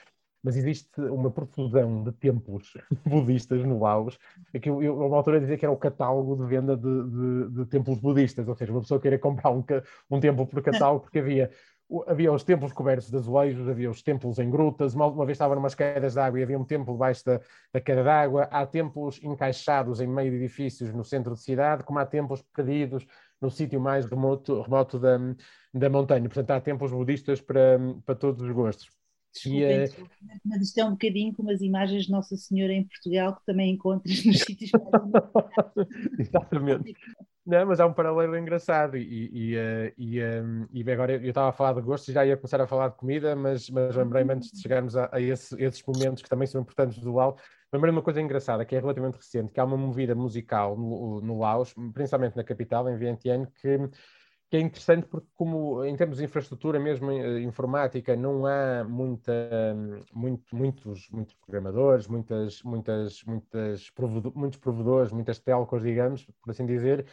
mas 0.44 0.56
existe 0.56 1.00
uma 1.00 1.30
profusão 1.30 2.04
de 2.04 2.12
templos 2.12 2.74
budistas 3.04 3.64
no 3.64 3.80
Laos, 3.80 4.18
é 4.52 4.60
que 4.60 4.68
eu, 4.68 4.82
eu 4.82 5.06
uma 5.06 5.16
altura 5.16 5.40
dizia 5.40 5.56
que 5.56 5.64
era 5.64 5.72
o 5.72 5.76
catálogo 5.76 6.36
de 6.36 6.46
venda 6.46 6.76
de, 6.76 6.82
de, 6.82 7.50
de 7.50 7.66
templos 7.66 7.98
budistas, 7.98 8.46
ou 8.46 8.54
seja, 8.54 8.70
uma 8.70 8.82
pessoa 8.82 9.00
queria 9.00 9.18
comprar 9.18 9.50
um, 9.50 9.64
um 10.10 10.20
templo 10.20 10.46
por 10.46 10.62
catálogo, 10.62 11.00
porque 11.00 11.18
havia 11.18 11.50
havia 12.06 12.32
os 12.32 12.42
templos 12.42 12.72
cobertos 12.72 13.10
de 13.10 13.16
azulejos, 13.16 13.68
havia 13.68 13.90
os 13.90 14.02
templos 14.02 14.38
em 14.38 14.50
grutas, 14.50 14.94
uma, 14.94 15.06
uma 15.06 15.26
vez 15.26 15.36
estava 15.36 15.54
umas 15.54 15.74
quedas 15.74 16.14
de 16.14 16.20
água 16.20 16.40
e 16.40 16.42
havia 16.42 16.58
um 16.58 16.64
templo 16.64 16.94
debaixo 16.94 17.24
da, 17.24 17.40
da 17.72 17.80
queda 17.80 18.02
d'água, 18.02 18.44
há 18.44 18.66
templos 18.66 19.22
encaixados 19.22 20.00
em 20.00 20.06
meio 20.06 20.30
de 20.30 20.38
edifícios 20.38 20.92
no 20.92 21.04
centro 21.04 21.34
de 21.34 21.40
cidade, 21.40 21.84
como 21.84 21.98
há 21.98 22.06
templos 22.06 22.42
perdidos 22.42 23.06
no 23.40 23.50
sítio 23.50 23.80
mais 23.80 24.06
remoto, 24.06 24.62
remoto 24.62 24.98
da, 24.98 25.18
da 25.72 25.90
montanha. 25.90 26.24
Portanto, 26.24 26.50
há 26.52 26.60
templos 26.60 26.90
budistas 26.90 27.40
para, 27.40 27.78
para 28.04 28.14
todos 28.14 28.42
os 28.42 28.50
gostos. 28.50 29.03
Desculpem, 29.34 29.84
uh... 29.84 30.08
mas 30.44 30.62
isto 30.62 30.78
é 30.78 30.84
um 30.84 30.92
bocadinho 30.92 31.34
como 31.34 31.50
as 31.50 31.60
imagens 31.60 32.04
de 32.04 32.12
Nossa 32.12 32.36
Senhora 32.36 32.72
em 32.72 32.84
Portugal 32.84 33.34
que 33.34 33.44
também 33.44 33.72
encontras 33.72 34.24
nos 34.24 34.38
sítios 34.40 34.70
Exatamente. 36.18 36.94
Não, 37.44 37.66
mas 37.66 37.78
há 37.78 37.86
um 37.86 37.92
paralelo 37.92 38.38
engraçado 38.38 38.96
e, 38.96 39.30
e, 39.30 39.54
e, 39.98 40.24
um, 40.24 40.66
e 40.72 40.90
agora 40.90 41.12
eu 41.12 41.28
estava 41.28 41.50
a 41.50 41.52
falar 41.52 41.74
de 41.74 41.82
gosto 41.82 42.08
e 42.08 42.12
já 42.12 42.24
ia 42.24 42.38
começar 42.38 42.60
a 42.60 42.66
falar 42.66 42.88
de 42.88 42.96
comida, 42.96 43.36
mas, 43.36 43.68
mas 43.68 43.94
lembrei-me 43.94 44.32
antes 44.32 44.50
de 44.50 44.62
chegarmos 44.62 44.96
a, 44.96 45.10
a 45.12 45.20
esse, 45.20 45.54
esses 45.62 45.82
momentos 45.86 46.22
que 46.22 46.28
também 46.28 46.46
são 46.46 46.62
importantes 46.62 46.98
do 46.98 47.12
Laos, 47.12 47.38
lembrei-me 47.70 47.98
uma 47.98 48.02
coisa 48.02 48.22
engraçada 48.22 48.64
que 48.64 48.74
é 48.74 48.80
relativamente 48.80 49.16
recente, 49.16 49.52
que 49.52 49.60
há 49.60 49.64
uma 49.64 49.76
movida 49.76 50.14
musical 50.14 50.74
no, 50.74 51.20
no 51.20 51.38
Laos, 51.38 51.74
principalmente 51.92 52.34
na 52.34 52.44
capital, 52.44 52.88
em 52.88 52.96
Vientiane, 52.96 53.46
que 53.60 53.90
que 54.54 54.58
é 54.58 54.60
interessante 54.60 55.08
porque 55.08 55.26
como 55.34 55.84
em 55.84 55.96
termos 55.96 56.18
de 56.18 56.24
infraestrutura 56.24 56.78
mesmo 56.78 57.10
eh, 57.10 57.40
informática 57.40 58.14
não 58.14 58.46
há 58.46 58.84
muita 58.84 59.32
muito, 60.12 60.54
muitos 60.54 61.10
muitos 61.10 61.34
programadores 61.34 62.06
muitas 62.06 62.62
muitas 62.62 63.24
muitas 63.24 63.90
muitos 64.36 64.58
provedores 64.58 65.10
muitas 65.10 65.40
telcos 65.40 65.82
digamos 65.82 66.24
por 66.40 66.52
assim 66.52 66.66
dizer 66.66 67.04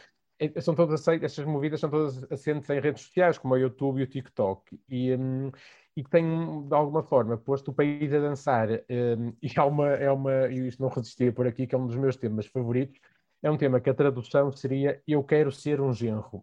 são 0.60 0.72
todas 0.72 1.06
estas 1.08 1.44
movidas 1.44 1.80
são 1.80 1.90
todas 1.90 2.30
assentes 2.30 2.70
em 2.70 2.78
redes 2.78 3.02
sociais 3.02 3.38
como 3.38 3.54
o 3.54 3.58
YouTube 3.58 4.00
e 4.00 4.04
o 4.04 4.06
TikTok. 4.08 4.80
E 4.88 5.14
um, 5.14 5.52
e 5.96 6.02
que 6.02 6.10
tem 6.10 6.66
de 6.66 6.74
alguma 6.74 7.02
forma 7.02 7.36
posto 7.36 7.70
o 7.70 7.74
país 7.74 8.12
a 8.12 8.18
dançar 8.18 8.68
um, 8.70 9.32
e 9.42 9.50
há 9.56 9.64
uma 9.64 9.88
é 9.90 10.10
uma 10.10 10.48
e 10.48 10.68
isto 10.68 10.80
não 10.80 10.88
resistia 10.88 11.32
por 11.32 11.46
aqui 11.46 11.66
que 11.66 11.74
é 11.74 11.78
um 11.78 11.86
dos 11.86 11.96
meus 11.96 12.16
temas 12.16 12.46
favoritos 12.46 13.00
é 13.42 13.50
um 13.50 13.56
tema 13.56 13.80
que 13.80 13.90
a 13.90 13.94
tradução 13.94 14.50
seria 14.52 15.02
eu 15.06 15.22
quero 15.22 15.52
ser 15.52 15.80
um 15.80 15.92
genro 15.92 16.42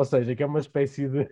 ou 0.00 0.04
seja, 0.06 0.34
que 0.34 0.42
é 0.42 0.46
uma 0.46 0.60
espécie 0.60 1.06
de, 1.06 1.28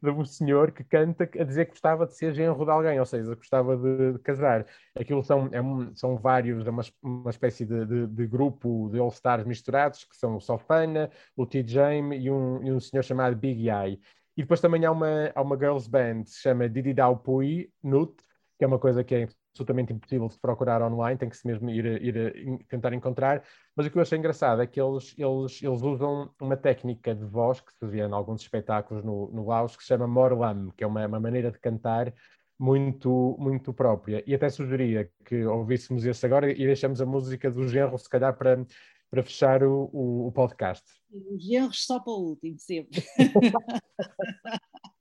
de 0.00 0.10
um 0.10 0.24
senhor 0.24 0.70
que 0.70 0.84
canta 0.84 1.24
a 1.24 1.44
dizer 1.44 1.64
que 1.64 1.72
gostava 1.72 2.06
de 2.06 2.14
ser 2.14 2.32
genro 2.32 2.64
de 2.64 2.70
alguém, 2.70 3.00
ou 3.00 3.04
seja, 3.04 3.34
gostava 3.34 3.76
de, 3.76 4.12
de 4.12 4.18
casar. 4.20 4.64
Aquilo 4.94 5.24
são, 5.24 5.46
é 5.46 5.60
são 5.96 6.16
vários, 6.16 6.64
é 6.64 6.70
uma, 6.70 6.82
uma 7.02 7.30
espécie 7.30 7.66
de, 7.66 7.84
de, 7.84 8.06
de 8.06 8.26
grupo 8.28 8.88
de 8.92 9.00
All-Stars 9.00 9.44
misturados, 9.44 10.04
que 10.04 10.16
são 10.16 10.36
o 10.36 10.40
Sofana, 10.40 11.10
o 11.36 11.44
T-Jame 11.44 12.16
e 12.16 12.30
um, 12.30 12.62
e 12.62 12.72
um 12.72 12.78
senhor 12.78 13.02
chamado 13.02 13.34
Big 13.34 13.68
Eye. 13.68 14.00
E 14.36 14.42
depois 14.42 14.60
também 14.60 14.84
há 14.84 14.92
uma, 14.92 15.32
há 15.34 15.42
uma 15.42 15.56
girls 15.56 15.90
band 15.90 16.22
que 16.22 16.30
se 16.30 16.42
chama 16.42 16.68
Didi 16.68 16.94
Dao 16.94 17.16
Pui, 17.16 17.72
Nut, 17.82 18.14
que 18.56 18.64
é 18.64 18.68
uma 18.68 18.78
coisa 18.78 19.02
que 19.02 19.16
é 19.16 19.28
absolutamente 19.52 19.92
impossível 19.92 20.28
de 20.28 20.38
procurar 20.38 20.82
online, 20.82 21.18
tem 21.18 21.28
que 21.28 21.36
se 21.36 21.46
mesmo 21.46 21.70
ir, 21.70 21.84
ir 22.02 22.64
tentar 22.68 22.92
encontrar. 22.94 23.44
Mas 23.76 23.86
o 23.86 23.90
que 23.90 23.98
eu 23.98 24.02
achei 24.02 24.18
engraçado 24.18 24.62
é 24.62 24.66
que 24.66 24.80
eles, 24.80 25.14
eles, 25.18 25.62
eles 25.62 25.82
usam 25.82 26.30
uma 26.40 26.56
técnica 26.56 27.14
de 27.14 27.24
voz 27.24 27.60
que 27.60 27.72
se 27.72 27.86
vê 27.86 28.00
em 28.00 28.12
alguns 28.12 28.40
espetáculos 28.40 29.04
no, 29.04 29.30
no 29.30 29.46
Laos, 29.46 29.76
que 29.76 29.82
se 29.82 29.88
chama 29.88 30.06
Morlam, 30.06 30.70
que 30.76 30.82
é 30.82 30.86
uma, 30.86 31.06
uma 31.06 31.20
maneira 31.20 31.50
de 31.52 31.58
cantar 31.58 32.12
muito, 32.58 33.36
muito 33.38 33.72
própria. 33.72 34.24
E 34.26 34.34
até 34.34 34.48
sugeria 34.48 35.10
que 35.24 35.44
ouvíssemos 35.44 36.04
esse 36.04 36.24
agora 36.24 36.50
e 36.50 36.66
deixamos 36.66 37.00
a 37.00 37.06
música 37.06 37.50
do 37.50 37.68
Genro, 37.68 37.98
se 37.98 38.08
calhar, 38.08 38.36
para, 38.36 38.64
para 39.10 39.22
fechar 39.22 39.62
o, 39.62 39.90
o, 39.92 40.28
o 40.28 40.32
podcast. 40.32 40.84
Os 41.10 41.44
genros 41.44 41.84
só 41.84 42.00
para 42.00 42.12
o 42.12 42.30
último, 42.30 42.58
sempre. 42.58 43.04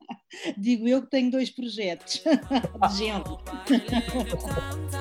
Digo 0.57 0.87
eu 0.87 1.01
que 1.01 1.09
tenho 1.09 1.31
dois 1.31 1.49
projetos 1.49 2.23
genro. 2.97 3.39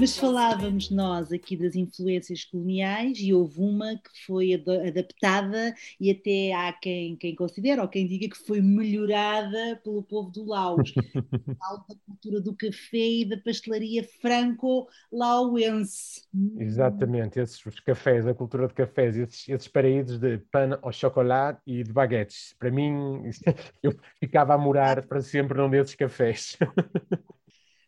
Mas 0.00 0.16
falávamos 0.16 0.90
nós 0.90 1.30
aqui 1.30 1.58
das 1.58 1.76
influências 1.76 2.46
coloniais 2.46 3.18
e 3.20 3.34
houve 3.34 3.60
uma 3.60 3.96
que 3.96 4.24
foi 4.26 4.54
adaptada 4.54 5.74
e 6.00 6.10
até 6.10 6.54
há 6.54 6.72
quem, 6.72 7.16
quem 7.16 7.34
considera 7.34 7.82
ou 7.82 7.88
quem 7.88 8.08
diga 8.08 8.30
que 8.30 8.46
foi 8.46 8.62
melhorada 8.62 9.78
pelo 9.84 10.02
povo 10.02 10.30
do 10.30 10.46
Laos. 10.46 10.94
a 11.62 11.84
da 11.86 11.94
cultura 12.06 12.40
do 12.40 12.56
café 12.56 12.96
e 12.96 13.26
da 13.26 13.36
pastelaria 13.36 14.02
franco-lauense. 14.22 16.22
Exatamente, 16.56 17.38
esses 17.38 17.62
cafés, 17.80 18.26
a 18.26 18.32
cultura 18.32 18.68
de 18.68 18.72
cafés, 18.72 19.18
esses, 19.18 19.46
esses 19.50 19.68
paraísos 19.68 20.18
de 20.18 20.38
pano 20.50 20.78
ao 20.80 20.92
chocolate 20.92 21.60
e 21.66 21.82
de 21.82 21.92
baguetes. 21.92 22.56
Para 22.58 22.70
mim, 22.70 23.20
eu 23.82 23.94
ficava 24.18 24.54
a 24.54 24.58
morar 24.58 25.06
para 25.06 25.20
sempre 25.20 25.58
num 25.58 25.68
desses 25.68 25.94
cafés. 25.94 26.56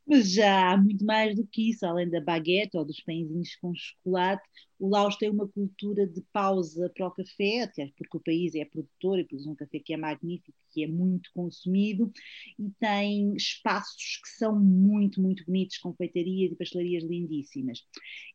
Mas 0.07 0.33
já 0.33 0.73
há 0.73 0.77
muito 0.77 1.05
mais 1.05 1.35
do 1.37 1.47
que 1.47 1.71
isso, 1.71 1.87
além 1.87 2.11
da 2.11 2.21
baguete 2.21 2.77
ou 2.77 2.85
dos 2.85 3.01
pãezinhos 3.01 3.55
com 3.57 3.73
chocolate, 3.75 4.43
o 4.79 4.89
Laos 4.89 5.17
tem 5.17 5.31
uma 5.31 5.47
cultura 5.47 6.07
de 6.07 6.21
pausa 6.33 6.91
para 6.95 7.07
o 7.07 7.11
café, 7.13 7.71
porque 7.97 8.17
o 8.17 8.21
país 8.21 8.55
é 8.57 8.65
produtor 8.65 9.21
e 9.21 9.25
produz 9.25 9.47
um 9.47 9.55
café 9.55 9.79
que 9.79 9.95
é 9.95 9.97
magnífico, 9.97 10.59
que 10.73 10.83
é 10.83 10.89
muito 10.89 11.31
consumido, 11.33 12.13
e 12.59 12.69
tem 12.81 13.33
espaços 13.37 14.21
que 14.23 14.29
são 14.31 14.59
muito, 14.59 15.23
muito 15.23 15.45
bonitos, 15.47 15.79
com 15.79 15.95
feitarias 15.95 16.51
e 16.51 16.57
pastelarias 16.57 17.05
lindíssimas. 17.05 17.87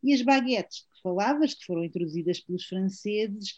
E 0.01 0.13
as 0.13 0.21
baguetes 0.21 0.81
que 0.81 1.01
falavas, 1.03 1.53
que 1.53 1.65
foram 1.65 1.83
introduzidas 1.83 2.39
pelos 2.39 2.65
franceses, 2.65 3.53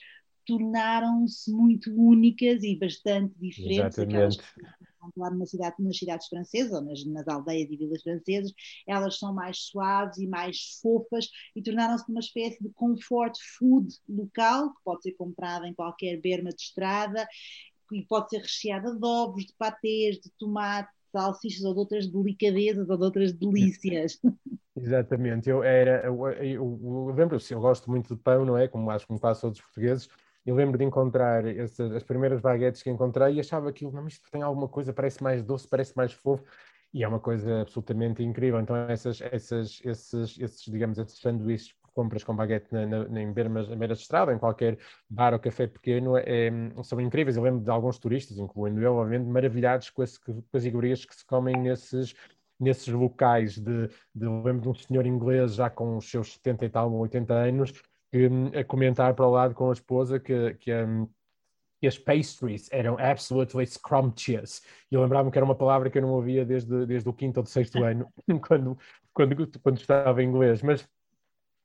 tornaram-se 0.48 1.52
muito 1.52 1.94
únicas 1.94 2.64
e 2.64 2.76
bastante 2.76 3.36
diferentes 3.38 3.98
daquelas 3.98 4.38
lá 5.18 5.30
numa 5.30 5.46
cidade, 5.46 5.76
nas 5.80 5.98
cidades 5.98 6.28
francesas 6.28 6.74
ou 6.74 6.82
nas, 6.82 7.06
nas, 7.06 7.28
aldeias 7.28 7.70
e 7.70 7.78
vilas 7.78 8.02
francesas, 8.02 8.54
elas 8.88 9.18
são 9.18 9.34
mais 9.34 9.58
suaves 9.58 10.18
e 10.18 10.28
mais 10.28 10.80
fofas 10.82 11.30
e 11.56 11.62
tornaram-se 11.62 12.10
uma 12.10 12.20
espécie 12.20 12.62
de 12.62 12.70
comfort 12.70 13.36
food 13.58 13.88
local, 14.08 14.74
que 14.74 14.84
pode 14.84 15.04
ser 15.04 15.12
comprada 15.14 15.68
em 15.68 15.74
qualquer 15.74 16.20
berma 16.20 16.50
de 16.50 16.62
estrada 16.62 17.28
e 17.92 18.04
pode 18.06 18.30
ser 18.30 18.42
recheada 18.42 18.94
de 18.94 19.06
ovos, 19.06 19.46
de 19.46 19.54
patês, 19.58 20.20
de 20.20 20.30
tomate, 20.38 20.92
salsichas 21.12 21.64
ou 21.64 21.74
de 21.74 21.80
outras 21.80 22.08
delicadezas 22.08 22.90
ou 22.90 22.98
de 22.98 23.04
outras 23.04 23.34
delícias. 23.34 24.20
Exatamente, 24.76 25.50
eu 25.50 25.62
era, 25.62 26.06
eu, 26.06 26.26
eu, 26.28 26.80
eu 26.82 27.14
lembro-se, 27.14 27.54
eu 27.54 27.60
gosto 27.60 27.90
muito 27.90 28.16
de 28.16 28.22
pão, 28.22 28.46
não 28.46 28.58
é? 28.58 28.68
Como 28.68 28.90
acho 28.90 29.06
que 29.06 29.20
quase 29.20 29.42
todos 29.42 29.58
os 29.58 29.66
portugueses, 29.66 30.08
eu 30.50 30.56
lembro 30.56 30.78
de 30.78 30.84
encontrar 30.84 31.46
essas, 31.46 31.92
as 31.92 32.04
primeiras 32.04 32.42
baguetes 32.42 32.82
que 32.82 32.90
encontrei 32.90 33.36
e 33.36 33.40
achava 33.40 33.70
aquilo, 33.70 33.92
não, 33.92 34.08
isto 34.08 34.30
tem 34.32 34.42
alguma 34.42 34.68
coisa, 34.68 34.94
parece 34.94 35.22
mais 35.24 35.44
doce, 35.44 35.68
parece 35.68 35.96
mais 35.96 36.12
fofo, 36.12 36.44
e 36.94 37.04
é 37.04 37.08
uma 37.08 37.20
coisa 37.20 37.62
absolutamente 37.62 38.24
incrível. 38.24 38.60
Então, 38.60 38.76
essas, 38.76 39.22
essas, 39.22 39.80
esses, 39.86 40.40
esses 40.40 40.64
digamos, 40.64 40.98
esses 40.98 41.20
sanduíches 41.20 41.74
compras 41.94 42.24
com 42.24 42.36
baguete 42.36 42.68
na, 42.72 42.86
na, 42.86 43.22
em 43.22 43.32
bermas, 43.32 43.68
de 43.68 43.94
estrada, 43.94 44.34
em 44.34 44.40
qualquer 44.40 44.78
bar 45.10 45.34
ou 45.34 45.40
café 45.40 45.68
pequeno, 45.68 46.18
é, 46.18 46.50
são 46.84 47.00
incríveis. 47.00 47.36
Eu 47.36 47.44
lembro 47.44 47.62
de 47.62 47.70
alguns 47.70 48.00
turistas, 48.00 48.38
incluindo 48.38 48.82
eu, 48.82 48.96
obviamente, 48.96 49.28
maravilhados 49.28 49.90
com, 49.90 50.02
esse, 50.02 50.20
com 50.20 50.42
as 50.54 50.66
iguarias 50.66 51.06
que 51.06 51.16
se 51.16 51.26
comem 51.26 51.56
nesses, 51.58 52.16
nesses 52.60 52.88
locais 52.88 53.58
de, 53.58 53.88
de, 54.16 54.28
lembro 54.28 54.62
de 54.62 54.70
um 54.70 54.74
senhor 54.74 55.06
inglês 55.06 55.56
já 55.56 55.70
com 55.70 55.98
os 55.98 56.10
seus 56.10 56.34
70 56.34 56.66
e 56.66 56.70
tal, 56.70 56.94
80 56.94 57.34
anos, 57.34 57.74
a 58.58 58.64
comentar 58.64 59.14
para 59.14 59.28
o 59.28 59.32
lado 59.32 59.54
com 59.54 59.70
a 59.70 59.74
esposa 59.74 60.20
que, 60.20 60.56
que, 60.56 60.74
um, 60.74 61.08
que 61.80 61.88
as 61.88 61.98
pastries 61.98 62.70
eram 62.72 62.98
absolutely 63.00 63.66
scrumptious. 63.66 64.62
E 64.92 64.96
eu 64.96 65.02
lembrava-me 65.02 65.32
que 65.32 65.38
era 65.38 65.46
uma 65.46 65.56
palavra 65.56 65.90
que 65.90 65.98
eu 65.98 66.02
não 66.02 66.10
ouvia 66.10 66.44
desde, 66.46 66.86
desde 66.86 67.08
o 67.08 67.14
quinto 67.14 67.40
ou 67.40 67.46
sexto 67.46 67.82
ano, 67.84 68.12
quando, 68.48 68.78
quando, 69.14 69.60
quando 69.62 69.78
estava 69.78 70.24
em 70.24 70.28
inglês. 70.28 70.62
Mas 70.62 70.88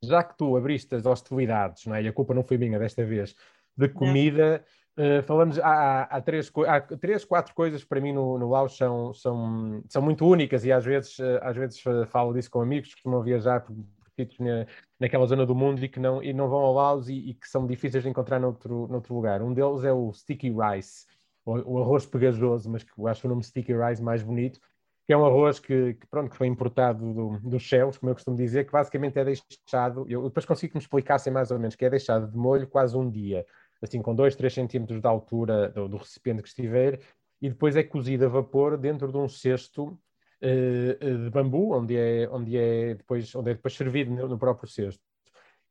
já 0.03 0.23
que 0.23 0.37
tu 0.37 0.55
abriste 0.55 0.93
as 0.95 1.05
hostilidades, 1.05 1.85
não 1.85 1.95
é? 1.95 2.03
e 2.03 2.07
a 2.07 2.13
culpa 2.13 2.33
não 2.33 2.43
foi 2.43 2.57
minha 2.57 2.77
desta 2.77 3.03
vez, 3.03 3.35
de 3.75 3.89
comida, 3.89 4.63
uh, 4.97 5.23
falamos, 5.23 5.59
há, 5.59 6.03
há, 6.03 6.21
três, 6.21 6.51
há 6.67 6.79
três, 6.81 7.25
quatro 7.25 7.53
coisas 7.53 7.83
para 7.83 7.99
mim 7.99 8.13
no, 8.13 8.37
no 8.37 8.49
Laos 8.49 8.77
são, 8.77 9.13
são, 9.13 9.83
são 9.89 10.01
muito 10.01 10.25
únicas 10.25 10.63
e 10.63 10.71
às 10.71 10.85
vezes, 10.85 11.17
uh, 11.19 11.39
às 11.41 11.55
vezes 11.55 11.83
uh, 11.85 12.05
falo 12.05 12.33
disso 12.33 12.51
com 12.51 12.61
amigos 12.61 12.89
que 12.89 12.95
costumam 12.95 13.21
viajar 13.21 13.61
por, 13.61 13.75
sítios 14.15 14.39
na, 14.39 14.65
naquela 14.99 15.25
zona 15.25 15.45
do 15.45 15.55
mundo 15.55 15.83
e 15.83 15.89
que 15.89 15.99
não, 15.99 16.23
e 16.23 16.33
não 16.33 16.47
vão 16.47 16.59
ao 16.59 16.73
Laos 16.73 17.09
e, 17.09 17.13
e, 17.13 17.33
que 17.33 17.47
são 17.47 17.67
difíceis 17.67 18.03
de 18.03 18.09
encontrar 18.09 18.39
noutro, 18.39 18.87
noutro 18.87 19.13
lugar. 19.13 19.41
Um 19.41 19.53
deles 19.53 19.83
é 19.83 19.91
o 19.91 20.11
sticky 20.13 20.51
rice, 20.51 21.05
o, 21.45 21.73
o 21.73 21.81
arroz 21.81 22.05
pegajoso, 22.05 22.69
mas 22.69 22.83
que 22.83 22.91
eu 22.97 23.07
acho 23.07 23.27
o 23.27 23.29
nome 23.29 23.43
sticky 23.43 23.73
rice 23.73 24.01
mais 24.01 24.23
bonito, 24.23 24.59
que 25.05 25.13
é 25.13 25.17
um 25.17 25.25
arroz 25.25 25.59
que, 25.59 25.93
que, 25.93 26.07
pronto, 26.07 26.31
que 26.31 26.37
foi 26.37 26.47
importado 26.47 27.13
do, 27.13 27.39
dos 27.39 27.67
céus, 27.67 27.97
como 27.97 28.09
eu 28.09 28.15
costumo 28.15 28.35
dizer, 28.35 28.65
que 28.65 28.71
basicamente 28.71 29.19
é 29.19 29.23
deixado, 29.23 30.05
eu 30.09 30.23
depois 30.23 30.45
consigo 30.45 30.71
que 30.71 30.77
me 30.77 30.81
explicassem 30.81 31.31
mais 31.31 31.51
ou 31.51 31.59
menos, 31.59 31.75
que 31.75 31.85
é 31.85 31.89
deixado 31.89 32.31
de 32.31 32.37
molho 32.37 32.67
quase 32.67 32.97
um 32.97 33.09
dia, 33.09 33.45
assim 33.81 34.01
com 34.01 34.15
2, 34.15 34.35
3 34.35 34.51
centímetros 34.51 34.99
de 34.99 35.07
altura 35.07 35.69
do, 35.69 35.87
do 35.87 35.97
recipiente 35.97 36.41
que 36.41 36.47
estiver, 36.47 36.99
e 37.39 37.49
depois 37.49 37.75
é 37.75 37.83
cozido 37.83 38.25
a 38.25 38.29
vapor 38.29 38.77
dentro 38.77 39.11
de 39.11 39.17
um 39.17 39.27
cesto 39.27 39.99
de 40.45 41.29
bambu, 41.29 41.73
onde 41.73 41.95
é, 41.97 42.29
onde 42.29 42.57
é, 42.57 42.95
depois, 42.95 43.33
onde 43.35 43.51
é 43.51 43.53
depois 43.53 43.75
servido 43.75 44.11
no, 44.11 44.37
próprio 44.37 44.69
cesto. 44.69 45.01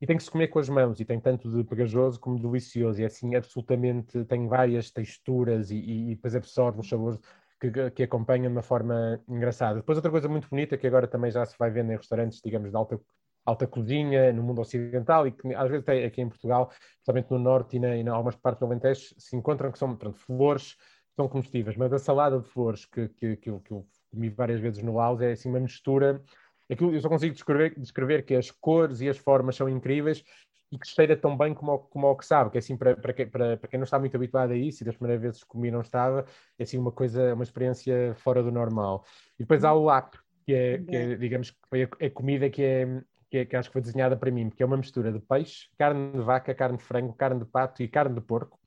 E 0.01 0.07
tem 0.07 0.17
que 0.17 0.23
se 0.25 0.31
comer 0.31 0.49
com 0.49 0.59
as 0.59 0.69
mãos, 0.69 1.01
e 1.01 1.05
tem 1.05 1.21
tanto 1.21 1.51
de 1.51 1.65
pegajoso 1.65 2.21
como 2.21 2.37
de 2.37 2.43
delicioso, 2.43 3.01
e 3.01 3.05
é 3.05 3.07
assim 3.07 3.35
absolutamente, 3.35 4.25
tem 4.25 4.49
várias 4.49 4.91
texturas 4.91 5.71
e, 5.71 5.77
e, 5.77 6.13
e 6.13 6.15
depois 6.17 6.35
absorve 6.35 6.81
os 6.81 6.89
sabores 6.89 7.19
que, 7.61 7.91
que 7.91 8.03
acompanham 8.03 8.47
de 8.47 8.57
uma 8.57 8.63
forma 8.63 9.21
engraçada. 9.29 9.77
Depois 9.77 9.97
outra 9.97 10.11
coisa 10.11 10.29
muito 10.29 10.49
bonita, 10.49 10.77
que 10.77 10.87
agora 10.87 11.07
também 11.07 11.31
já 11.31 11.45
se 11.45 11.57
vai 11.59 11.71
vendo 11.71 11.93
em 11.93 11.97
restaurantes, 11.97 12.41
digamos, 12.45 12.71
de 12.71 12.77
alta, 12.77 13.01
alta 13.45 13.67
cozinha, 13.67 14.33
no 14.33 14.43
mundo 14.43 14.61
ocidental, 14.61 15.27
e 15.27 15.33
que 15.33 15.55
às 15.55 15.71
vezes 15.71 15.83
até 15.83 16.05
aqui 16.05 16.21
em 16.21 16.29
Portugal, 16.29 16.71
principalmente 16.97 17.31
no 17.31 17.39
Norte 17.39 17.77
e, 17.77 17.81
na, 17.81 17.97
e 17.97 18.01
em 18.01 18.09
algumas 18.09 18.37
partes 18.37 18.61
do 18.61 18.67
Alentejo, 18.67 19.15
se 19.19 19.37
encontram 19.37 19.71
que 19.71 19.79
são, 19.79 19.89
portanto, 19.89 20.19
flores 20.19 20.77
são 21.17 21.29
comestíveis, 21.29 21.77
mas 21.77 21.93
a 21.93 21.99
salada 21.99 22.41
de 22.41 22.49
flores 22.49 22.85
que, 22.85 23.09
que, 23.09 23.37
que, 23.37 23.61
que 23.61 23.75
comi 24.15 24.31
várias 24.31 24.61
vezes 24.61 24.83
no 24.83 24.95
Laos 24.97 25.21
é 25.21 25.33
assim 25.33 25.49
uma 25.49 25.61
mistura. 25.61 26.23
Aquilo, 26.71 26.95
eu 26.95 27.01
só 27.01 27.09
consigo 27.09 27.35
descrever, 27.35 27.79
descrever 27.79 28.25
que 28.25 28.35
as 28.35 28.51
cores 28.51 29.01
e 29.01 29.09
as 29.09 29.19
formas 29.19 29.57
são 29.57 29.69
incríveis 29.69 30.25
e 30.73 30.79
que 30.79 30.89
cheira 30.89 31.17
tão 31.17 31.37
bem 31.37 31.55
como, 31.55 31.79
como 31.79 32.11
o 32.11 32.17
que 32.17 32.27
sabe, 32.27 32.51
que 32.51 32.59
é 32.59 32.61
assim, 32.61 32.77
para, 32.77 32.97
para, 32.97 33.13
quem, 33.13 33.29
para, 33.29 33.57
para 33.57 33.69
quem 33.69 33.79
não 33.79 33.85
está 33.85 33.99
muito 33.99 34.17
habituado 34.17 34.53
a 34.53 34.57
isso, 34.57 34.83
e 34.83 34.85
das 34.85 34.97
primeiras 34.97 35.23
vezes 35.23 35.43
que 35.43 35.49
comi 35.49 35.71
não 35.71 35.81
estava, 35.81 36.27
é 36.59 36.63
assim 36.65 36.79
uma 36.79 36.91
coisa, 36.91 37.35
uma 37.35 37.45
experiência 37.45 38.15
fora 38.17 38.43
do 38.43 38.51
normal. 38.51 39.05
E 39.39 39.43
depois 39.45 39.63
há 39.63 39.73
o 39.73 39.85
lap, 39.85 40.17
que 40.45 40.53
é, 40.53 40.79
que 40.79 40.97
é 40.97 41.15
digamos, 41.15 41.51
que 41.51 41.59
foi 41.69 41.85
a, 41.85 42.07
a 42.07 42.11
comida 42.11 42.51
que 42.51 42.63
é, 42.63 43.03
que, 43.31 43.39
é, 43.39 43.45
que 43.45 43.57
acho 43.57 43.69
que 43.69 43.73
foi 43.73 43.83
desenhada 43.83 44.17
para 44.17 44.31
mim, 44.31 44.49
porque 44.49 44.63
é 44.63 44.67
uma 44.67 44.77
mistura 44.77 45.13
de 45.13 45.21
peixe, 45.21 45.69
carne 45.79 46.13
de 46.13 46.21
vaca, 46.21 46.53
carne 46.55 46.77
de 46.77 46.83
frango, 46.83 47.13
carne 47.13 47.39
de 47.39 47.47
pato 47.47 47.83
e 47.83 47.89
carne 47.89 48.15
de 48.15 48.21
porco, 48.21 48.59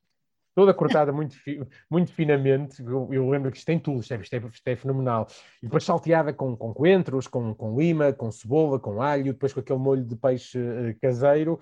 toda 0.57 0.73
cortada 0.73 1.13
muito, 1.13 1.35
fi, 1.35 1.61
muito 1.87 2.11
finamente. 2.11 2.81
Eu, 2.81 3.07
eu, 3.11 3.29
lembro 3.29 3.51
que 3.51 3.57
isto 3.57 3.67
tem 3.67 3.77
tudo, 3.77 3.99
isto 3.99 4.11
é, 4.11 4.17
isto 4.17 4.33
é, 4.33 4.39
isto 4.39 4.67
é 4.67 4.75
fenomenal. 4.75 5.27
E 5.61 5.67
depois 5.67 5.83
salteada 5.83 6.33
com, 6.33 6.57
com 6.57 6.73
coentros, 6.73 7.27
com, 7.27 7.53
com 7.53 7.79
lima, 7.79 8.11
com 8.11 8.31
cebola, 8.31 8.79
com 8.79 8.99
alho, 8.99 9.33
depois 9.33 9.53
com 9.53 9.59
aquele 9.59 9.77
molho 9.77 10.03
de 10.03 10.15
peixe 10.15 10.57
uh, 10.57 10.99
caseiro. 10.99 11.59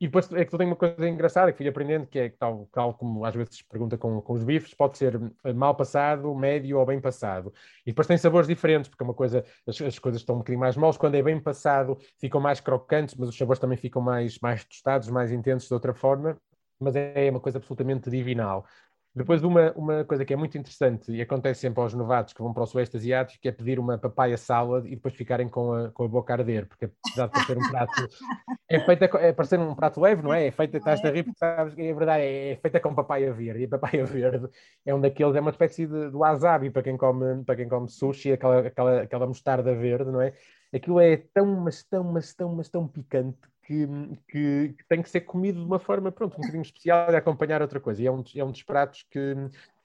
E 0.00 0.06
depois 0.06 0.32
é 0.32 0.46
que 0.46 0.50
tu 0.50 0.56
tens 0.56 0.66
uma 0.66 0.76
coisa 0.76 1.06
engraçada 1.06 1.52
que 1.52 1.58
fui 1.58 1.68
aprendendo, 1.68 2.06
que 2.06 2.18
é 2.18 2.28
tal, 2.30 2.66
tal 2.72 2.94
como 2.94 3.22
às 3.22 3.34
vezes 3.34 3.56
se 3.56 3.64
pergunta 3.64 3.98
com, 3.98 4.22
com 4.22 4.32
os 4.32 4.42
bifes, 4.42 4.72
pode 4.72 4.96
ser 4.96 5.20
eh, 5.44 5.52
mal 5.52 5.74
passado, 5.74 6.34
médio 6.34 6.78
ou 6.78 6.86
bem 6.86 7.00
passado. 7.00 7.52
E 7.84 7.90
depois 7.90 8.06
tem 8.06 8.16
sabores 8.16 8.48
diferentes, 8.48 8.88
porque 8.88 9.02
é 9.02 9.06
uma 9.06 9.12
coisa, 9.12 9.44
as, 9.66 9.78
as 9.82 9.98
coisas 9.98 10.22
estão 10.22 10.36
um 10.36 10.38
bocadinho 10.38 10.60
mais 10.60 10.76
moles, 10.76 10.96
quando 10.96 11.16
é 11.16 11.22
bem 11.22 11.38
passado 11.38 11.98
ficam 12.16 12.40
mais 12.40 12.60
crocantes, 12.60 13.14
mas 13.16 13.28
os 13.28 13.36
sabores 13.36 13.60
também 13.60 13.76
ficam 13.76 14.00
mais, 14.00 14.38
mais 14.38 14.64
tostados, 14.64 15.10
mais 15.10 15.32
intensos 15.32 15.68
de 15.68 15.74
outra 15.74 15.92
forma 15.92 16.38
mas 16.80 16.96
é 16.96 17.30
uma 17.30 17.40
coisa 17.40 17.58
absolutamente 17.58 18.10
divinal. 18.10 18.66
Depois, 19.14 19.42
uma, 19.42 19.72
uma 19.72 20.04
coisa 20.04 20.24
que 20.24 20.32
é 20.32 20.36
muito 20.36 20.56
interessante 20.56 21.10
e 21.10 21.20
acontece 21.20 21.60
sempre 21.62 21.80
aos 21.82 21.92
novatos 21.92 22.32
que 22.32 22.40
vão 22.40 22.52
para 22.52 22.62
o 22.62 22.66
Sueste 22.66 22.98
Asiático, 22.98 23.40
que 23.42 23.48
é 23.48 23.52
pedir 23.52 23.78
uma 23.80 23.98
papaya 23.98 24.36
salad 24.36 24.86
e 24.86 24.90
depois 24.90 25.14
ficarem 25.14 25.48
com 25.48 25.72
a, 25.72 25.90
com 25.90 26.04
a 26.04 26.08
boca 26.08 26.32
a 26.32 26.36
arder, 26.36 26.68
porque 26.68 26.84
apesar 26.84 27.26
de 27.26 27.44
ser 27.44 27.58
um 27.58 27.68
prato, 27.68 28.08
é 28.68 28.78
feita 28.78 29.06
é 29.18 29.32
para 29.32 29.44
ser 29.44 29.58
um 29.58 29.74
prato 29.74 30.00
leve, 30.00 30.22
não 30.22 30.32
é? 30.32 30.46
É 30.46 30.50
feita, 30.52 30.76
estás 30.76 31.04
a 31.04 31.10
rir 31.10 31.24
porque 31.24 31.38
sabes 31.38 31.74
que 31.74 31.82
é 31.82 31.92
verdade, 31.92 32.22
é, 32.22 32.52
é 32.52 32.56
feita 32.56 32.78
com 32.78 32.94
papaya 32.94 33.32
verde, 33.32 33.62
e 33.62 33.64
a 33.64 33.68
papaya 33.68 34.04
verde 34.06 34.48
é 34.86 34.94
um 34.94 35.00
daqueles, 35.00 35.34
é 35.34 35.40
uma 35.40 35.50
espécie 35.50 35.86
de, 35.86 36.10
de 36.10 36.16
wasabi 36.16 36.70
para 36.70 36.82
quem 36.82 36.96
come, 36.96 37.44
para 37.44 37.56
quem 37.56 37.68
come 37.68 37.88
sushi, 37.88 38.32
aquela, 38.32 38.60
aquela, 38.60 39.02
aquela 39.02 39.26
mostarda 39.26 39.74
verde, 39.74 40.12
não 40.12 40.20
é? 40.20 40.32
Aquilo 40.72 41.00
é 41.00 41.16
tão, 41.16 41.46
mas 41.60 41.82
tão, 41.82 42.04
mas 42.04 42.34
tão, 42.34 42.54
mas 42.54 42.68
tão 42.68 42.86
picante 42.86 43.38
que, 43.68 43.86
que, 44.26 44.74
que, 44.78 44.88
tem 44.88 45.02
que 45.02 45.10
ser 45.10 45.20
comido 45.20 45.60
de 45.60 45.66
uma 45.66 45.78
forma, 45.78 46.10
pronto, 46.10 46.32
um 46.32 46.40
bocadinho 46.40 46.62
especial 46.62 47.12
e 47.12 47.16
acompanhar 47.16 47.60
outra 47.60 47.78
coisa. 47.78 48.02
E 48.02 48.06
é 48.06 48.10
um, 48.10 48.24
é 48.34 48.42
um 48.42 48.50
dos 48.50 48.62
pratos 48.62 49.04
que, 49.10 49.34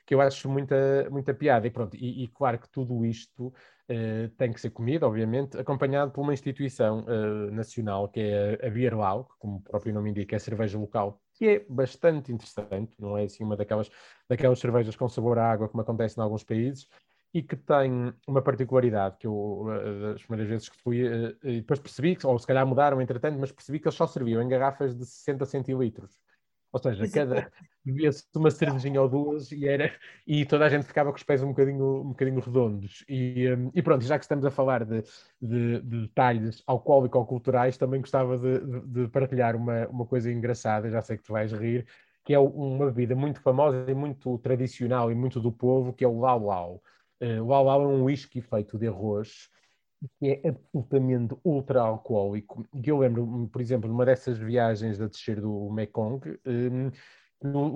que 0.05 0.15
eu 0.15 0.21
acho 0.21 0.47
muita, 0.47 1.09
muita 1.11 1.33
piada. 1.33 1.67
E 1.67 1.69
pronto, 1.69 1.97
e, 1.97 2.23
e 2.23 2.27
claro 2.29 2.57
que 2.57 2.69
tudo 2.69 3.05
isto 3.05 3.47
uh, 3.47 4.29
tem 4.37 4.53
que 4.53 4.61
ser 4.61 4.69
comido, 4.69 5.05
obviamente, 5.05 5.57
acompanhado 5.57 6.11
por 6.11 6.21
uma 6.21 6.33
instituição 6.33 7.01
uh, 7.01 7.51
nacional, 7.51 8.07
que 8.07 8.21
é 8.21 8.65
a, 8.65 8.69
Bierlau, 8.69 9.27
como 9.37 9.57
o 9.57 9.61
próprio 9.61 9.93
nome 9.93 10.11
indica, 10.11 10.33
é 10.33 10.39
cerveja 10.39 10.79
local, 10.79 11.21
que 11.33 11.45
é 11.45 11.65
bastante 11.67 12.31
interessante, 12.31 12.93
não 12.97 13.17
é 13.17 13.25
assim 13.25 13.43
uma 13.43 13.57
daquelas, 13.57 13.91
daquelas 14.29 14.59
cervejas 14.59 14.95
com 14.95 15.09
sabor 15.09 15.37
à 15.37 15.51
água, 15.51 15.67
como 15.67 15.81
acontece 15.81 16.17
em 16.17 16.23
alguns 16.23 16.45
países, 16.45 16.87
e 17.33 17.41
que 17.41 17.55
tem 17.55 18.13
uma 18.27 18.41
particularidade 18.41 19.17
que 19.17 19.25
eu, 19.25 19.65
das 20.13 20.21
primeiras 20.21 20.49
vezes 20.49 20.69
que 20.69 20.77
fui, 20.77 21.05
eh, 21.05 21.35
e 21.43 21.61
depois 21.61 21.79
percebi, 21.79 22.17
ou 22.23 22.37
se 22.37 22.45
calhar 22.45 22.65
mudaram 22.65 23.01
entretanto, 23.01 23.39
mas 23.39 23.51
percebi 23.51 23.79
que 23.79 23.87
eles 23.87 23.95
só 23.95 24.05
serviam 24.05 24.41
em 24.41 24.47
garrafas 24.47 24.95
de 24.95 25.05
60 25.05 25.45
centilitros. 25.45 26.21
Ou 26.71 26.79
seja, 26.79 27.07
cada 27.09 27.51
bebia-se 27.85 28.25
uma 28.35 28.49
cervejinha 28.49 28.99
ou 28.99 29.07
duas 29.07 29.51
e, 29.51 29.67
era, 29.67 29.91
e 30.25 30.43
toda 30.43 30.65
a 30.65 30.69
gente 30.69 30.85
ficava 30.85 31.11
com 31.11 31.17
os 31.17 31.23
pés 31.23 31.43
um 31.43 31.49
bocadinho, 31.49 32.01
um 32.01 32.09
bocadinho 32.09 32.39
redondos. 32.39 33.05
E, 33.07 33.47
um, 33.51 33.71
e 33.75 33.81
pronto, 33.81 34.03
já 34.03 34.17
que 34.17 34.25
estamos 34.25 34.43
a 34.43 34.49
falar 34.49 34.83
de, 34.83 35.03
de, 35.39 35.81
de 35.81 36.01
detalhes 36.01 36.63
alcoólico-culturais, 36.65 37.77
também 37.77 38.01
gostava 38.01 38.39
de, 38.39 38.60
de, 38.60 38.81
de, 38.88 39.08
partilhar 39.08 39.55
uma, 39.55 39.88
uma 39.88 40.05
coisa 40.05 40.31
engraçada, 40.31 40.89
já 40.89 41.01
sei 41.01 41.17
que 41.17 41.23
tu 41.23 41.34
vais 41.34 41.51
rir, 41.51 41.86
que 42.23 42.34
é 42.34 42.39
uma 42.39 42.86
bebida 42.88 43.15
muito 43.15 43.39
famosa 43.41 43.86
e 43.88 43.93
muito 43.93 44.39
tradicional 44.39 45.12
e 45.12 45.15
muito 45.15 45.39
do 45.39 45.51
povo, 45.51 45.93
que 45.93 46.03
é 46.03 46.08
o 46.08 46.19
Lau 46.19 46.45
Lau. 46.45 46.84
Uh, 47.23 47.41
o 47.41 47.53
Au 47.53 47.69
Au 47.69 47.81
é 47.83 47.88
um 47.88 48.03
whisky 48.03 48.41
feito 48.41 48.77
de 48.77 48.88
arroz 48.88 49.49
que 50.19 50.41
é 50.43 50.49
absolutamente 50.49 51.36
ultra 51.45 51.81
alcoólico. 51.81 52.65
E 52.73 52.89
eu 52.89 52.97
lembro, 52.97 53.49
por 53.51 53.62
exemplo, 53.62 53.89
numa 53.89 54.05
dessas 54.05 54.38
viagens 54.38 54.99
a 54.99 55.07
descer 55.07 55.39
do 55.39 55.69
Mekong, 55.71 56.19
um, 56.45 56.91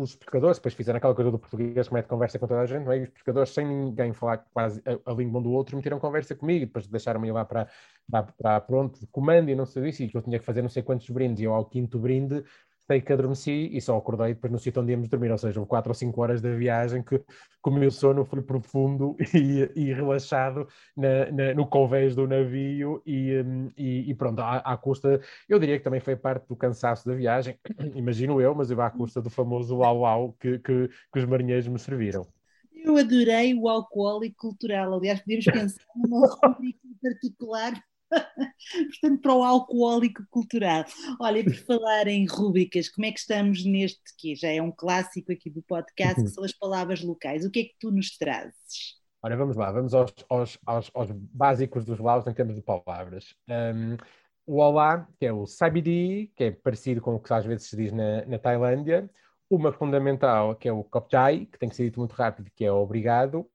os 0.01 0.15
pescadores 0.15 0.57
depois 0.57 0.73
fizeram 0.73 0.97
aquela 0.97 1.13
coisa 1.13 1.31
do 1.31 1.39
português 1.39 1.87
que 1.87 1.93
mete 1.93 2.07
conversa 2.07 2.39
com 2.39 2.47
toda 2.47 2.61
a 2.61 2.65
gente, 2.65 2.85
não 2.85 2.91
é? 2.91 2.99
E 2.99 3.03
os 3.03 3.09
pescadores, 3.09 3.49
sem 3.49 3.65
ninguém 3.65 4.13
falar 4.13 4.37
quase 4.53 4.81
a, 4.85 5.11
a 5.11 5.13
língua 5.13 5.39
um 5.39 5.43
do 5.43 5.51
outro, 5.51 5.75
meteram 5.75 5.99
conversa 5.99 6.35
comigo 6.35 6.65
depois 6.65 6.87
deixaram-me 6.87 7.27
ir 7.27 7.31
lá 7.31 7.43
para, 7.43 7.67
para, 8.09 8.59
de 8.99 9.07
comando 9.07 9.49
e 9.49 9.55
não 9.55 9.65
sei 9.65 9.89
isso, 9.89 10.03
e 10.03 10.09
que 10.09 10.15
eu 10.15 10.21
tinha 10.21 10.39
que 10.39 10.45
fazer 10.45 10.61
não 10.61 10.69
sei 10.69 10.83
quantos 10.83 11.09
brindes, 11.09 11.41
e 11.41 11.43
eu 11.43 11.53
ao 11.53 11.65
quinto 11.65 11.99
brinde 11.99 12.43
sei 12.87 13.01
que 13.01 13.11
adormeci 13.11 13.69
e 13.73 13.81
só 13.81 13.97
acordei 13.97 14.33
depois 14.33 14.51
no 14.51 14.57
sítio 14.57 14.81
onde 14.81 14.91
íamos 14.91 15.09
dormir, 15.09 15.29
ou 15.29 15.37
seja, 15.37 15.63
quatro 15.65 15.91
ou 15.91 15.93
cinco 15.93 16.21
horas 16.21 16.41
da 16.41 16.49
viagem 16.55 17.03
que, 17.03 17.21
com 17.61 17.69
o 17.69 17.73
meu 17.73 17.91
sono 17.91 18.23
foi 18.23 18.41
profundo 18.41 19.15
e, 19.35 19.69
e 19.75 19.93
relaxado 19.93 20.67
na, 20.95 21.29
na, 21.31 21.53
no 21.53 21.67
convés 21.67 22.15
do 22.15 22.25
navio 22.25 23.01
e, 23.05 23.41
hum, 23.41 23.69
e, 23.77 24.09
e 24.09 24.15
pronto, 24.15 24.39
à, 24.39 24.57
à, 24.57 24.77
custa, 24.77 25.19
eu 25.49 25.59
diria 25.59 25.77
que 25.77 25.83
também 25.83 25.99
foi 25.99 26.15
parte 26.15 26.47
do 26.47 26.55
cansaço 26.55 27.05
da 27.05 27.13
viagem, 27.13 27.59
imagino 27.93 28.39
eu, 28.41 28.55
mas 28.55 28.71
eu 28.71 28.81
à 28.81 28.89
custa 28.89 29.21
do 29.21 29.29
famoso 29.29 29.83
au-au 29.83 30.33
que, 30.39 30.59
que, 30.59 30.87
que 30.87 31.19
os 31.19 31.25
marinheiros 31.25 31.67
me 31.67 31.77
serviram. 31.77 32.25
Eu 32.71 32.95
adorei 32.95 33.53
o 33.53 33.67
alcoólico 33.67 34.37
cultural. 34.37 34.93
Aliás, 34.93 35.19
podíamos 35.19 35.45
pensar 35.45 35.83
numa 35.95 36.25
rubrica 36.41 36.79
particular 37.01 37.73
Portanto, 38.09 39.21
para 39.21 39.33
o 39.33 39.43
alcoólico 39.43 40.23
cultural. 40.29 40.85
Olha, 41.19 41.43
por 41.43 41.55
falar 41.55 42.07
em 42.07 42.25
rúbricas, 42.25 42.89
como 42.89 43.05
é 43.05 43.11
que 43.11 43.19
estamos 43.19 43.65
neste 43.65 44.01
que 44.17 44.35
já 44.35 44.49
é 44.49 44.61
um 44.61 44.71
clássico 44.71 45.31
aqui 45.31 45.49
do 45.49 45.61
podcast, 45.61 46.15
que 46.15 46.21
uhum. 46.21 46.27
são 46.27 46.43
as 46.43 46.53
palavras 46.53 47.01
locais. 47.01 47.45
O 47.45 47.51
que 47.51 47.59
é 47.59 47.63
que 47.63 47.75
tu 47.79 47.91
nos 47.91 48.17
trazes? 48.17 48.97
Ora, 49.21 49.35
vamos 49.35 49.55
lá, 49.55 49.71
vamos 49.71 49.93
aos, 49.93 50.13
aos, 50.29 50.57
aos, 50.65 50.91
aos 50.93 51.11
básicos 51.11 51.83
dos 51.83 51.99
Laos 51.99 52.27
em 52.27 52.33
termos 52.33 52.55
de 52.55 52.61
palavras. 52.61 53.35
Um, 53.49 53.97
o 54.45 54.59
Olá, 54.59 55.07
que 55.19 55.25
é 55.25 55.33
o 55.33 55.45
Sabidi, 55.45 56.31
que 56.35 56.45
é 56.45 56.51
parecido 56.51 57.01
com 57.01 57.15
o 57.15 57.19
que 57.19 57.33
às 57.33 57.45
vezes 57.45 57.67
se 57.67 57.75
diz 57.75 57.91
na, 57.91 58.25
na 58.25 58.39
Tailândia. 58.39 59.09
Uma 59.49 59.71
fundamental, 59.71 60.55
que 60.55 60.67
é 60.67 60.71
o 60.71 60.83
Kopjai, 60.83 61.45
que 61.45 61.57
tem 61.57 61.69
que 61.69 61.75
ser 61.75 61.85
dito 61.85 61.99
muito 61.99 62.13
rápido, 62.13 62.51
que 62.55 62.63
é 62.63 62.71
obrigado. 62.71 63.49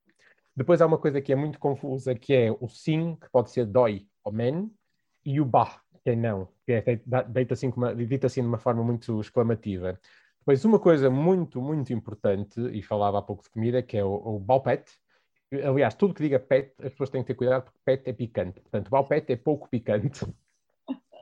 Depois 0.55 0.83
há 0.83 0.87
uma 0.87 0.99
coisa 0.99 1.21
que 1.21 1.33
é 1.33 1.37
muito 1.37 1.59
confusa, 1.59 2.15
que 2.15 2.35
é 2.35 2.51
o 2.53 2.69
sim, 2.69 3.17
que 3.17 3.31
pode 3.31 3.51
ser 3.51 3.65
dói 3.65 4.07
ou 4.25 4.33
men, 4.33 4.71
e 5.25 5.41
o 5.41 5.45
bah, 5.45 5.81
que 6.03 6.11
é 6.11 6.17
não, 6.17 6.49
que 6.67 6.73
é 6.73 7.01
dito 7.29 7.55
assim, 7.55 7.73
dito 8.09 8.27
assim 8.27 8.43
de 8.43 8.49
uma 8.49 8.59
forma 8.59 8.83
muito 8.83 9.21
exclamativa. 9.21 9.99
Depois, 10.39 10.65
uma 10.65 10.79
coisa 10.79 11.09
muito, 11.09 11.61
muito 11.63 11.93
importante, 11.93 12.61
e 12.73 12.83
falava 12.83 13.19
há 13.19 13.23
pouco 13.23 13.45
de 13.45 13.51
comida, 13.51 13.83
que 13.83 13.97
é 13.97 14.05
o, 14.05 14.15
o 14.15 14.41
baupet. 14.41 14.85
Aliás, 15.53 15.95
tudo 15.95 16.15
que 16.15 16.23
diga 16.23 16.41
pet, 16.41 16.75
as 16.83 16.91
pessoas 16.91 17.11
têm 17.11 17.23
que 17.23 17.29
ter 17.29 17.35
cuidado, 17.35 17.65
porque 17.65 17.79
pet 17.85 18.09
é 18.09 18.13
picante. 18.13 18.61
Portanto, 18.61 18.91
baupet 18.91 19.31
é 19.33 19.37
pouco 19.37 19.69
picante. 19.69 20.27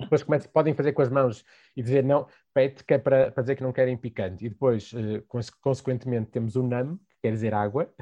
Depois 0.01 0.23
começam, 0.23 0.51
podem 0.51 0.73
fazer 0.73 0.93
com 0.93 1.03
as 1.03 1.11
mãos 1.11 1.45
e 1.77 1.83
dizer 1.83 2.03
não, 2.03 2.27
pet, 2.55 2.83
que 2.83 2.95
é 2.95 2.99
para, 2.99 3.29
dizer 3.29 3.57
que 3.57 3.63
não 3.63 3.73
querem 3.73 3.97
picante. 3.99 4.47
E 4.47 4.49
depois, 4.49 4.93
uh, 4.95 5.23
consequentemente, 5.61 6.31
temos 6.31 6.57
o 6.57 6.63
nam, 6.63 6.97
que 6.97 7.17
quer 7.23 7.33
dizer 7.33 7.53
água 7.53 7.93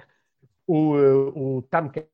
o, 0.68 1.56
o 1.56 1.62
Tamkeo, 1.62 2.04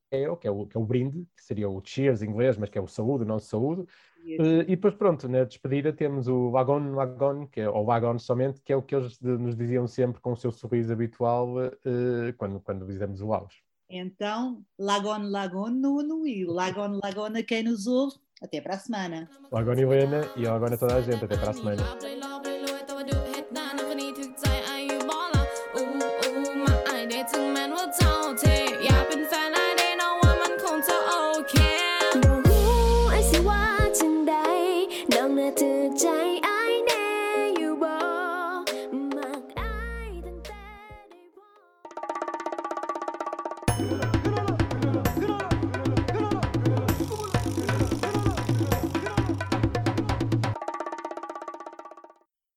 que 0.40 0.46
é 0.46 0.50
o, 0.50 0.64
que 0.64 0.76
é 0.76 0.80
o 0.80 0.84
brinde, 0.84 1.26
que 1.36 1.42
seria 1.42 1.68
o 1.68 1.82
cheers 1.84 2.22
em 2.22 2.28
inglês, 2.28 2.56
mas 2.56 2.70
que 2.70 2.78
é 2.78 2.80
o 2.80 2.86
saúde, 2.86 3.24
o 3.24 3.26
nosso 3.26 3.48
saúde. 3.48 3.82
Uh, 3.82 4.62
e 4.62 4.68
depois, 4.68 4.94
pronto, 4.94 5.28
na 5.28 5.44
despedida 5.44 5.92
temos 5.92 6.28
o 6.28 6.50
Wagon 6.50 6.94
Wagon, 6.94 7.46
que 7.46 7.60
é, 7.60 7.68
ou 7.68 7.84
Wagon 7.84 8.18
somente, 8.18 8.62
que 8.62 8.72
é 8.72 8.76
o 8.76 8.80
que 8.80 8.94
eles 8.94 9.20
nos 9.20 9.54
diziam 9.54 9.86
sempre 9.86 10.20
com 10.20 10.32
o 10.32 10.36
seu 10.36 10.50
sorriso 10.50 10.92
habitual 10.92 11.56
uh, 11.56 12.32
quando, 12.38 12.60
quando 12.60 12.86
visitamos 12.86 13.20
o 13.20 13.26
Laos. 13.26 13.54
Então, 13.90 14.64
Lagon 14.78 15.28
Lagon 15.28 15.68
Nuno 15.68 16.26
e 16.26 16.44
Lagon 16.46 17.00
Lagon 17.02 17.38
a 17.38 17.42
quem 17.42 17.64
nos 17.64 17.86
ouve. 17.86 18.16
Até 18.42 18.60
para 18.60 18.74
a 18.74 18.78
semana. 18.78 19.28
Lagon 19.50 19.72
Helena 19.72 20.22
e 20.36 20.42
Lagon 20.42 20.66
a 20.66 20.76
toda 20.76 20.96
a 20.96 21.00
gente. 21.02 21.24
Até 21.24 21.36
para 21.36 21.50
a 21.50 21.54
semana. 21.54 22.33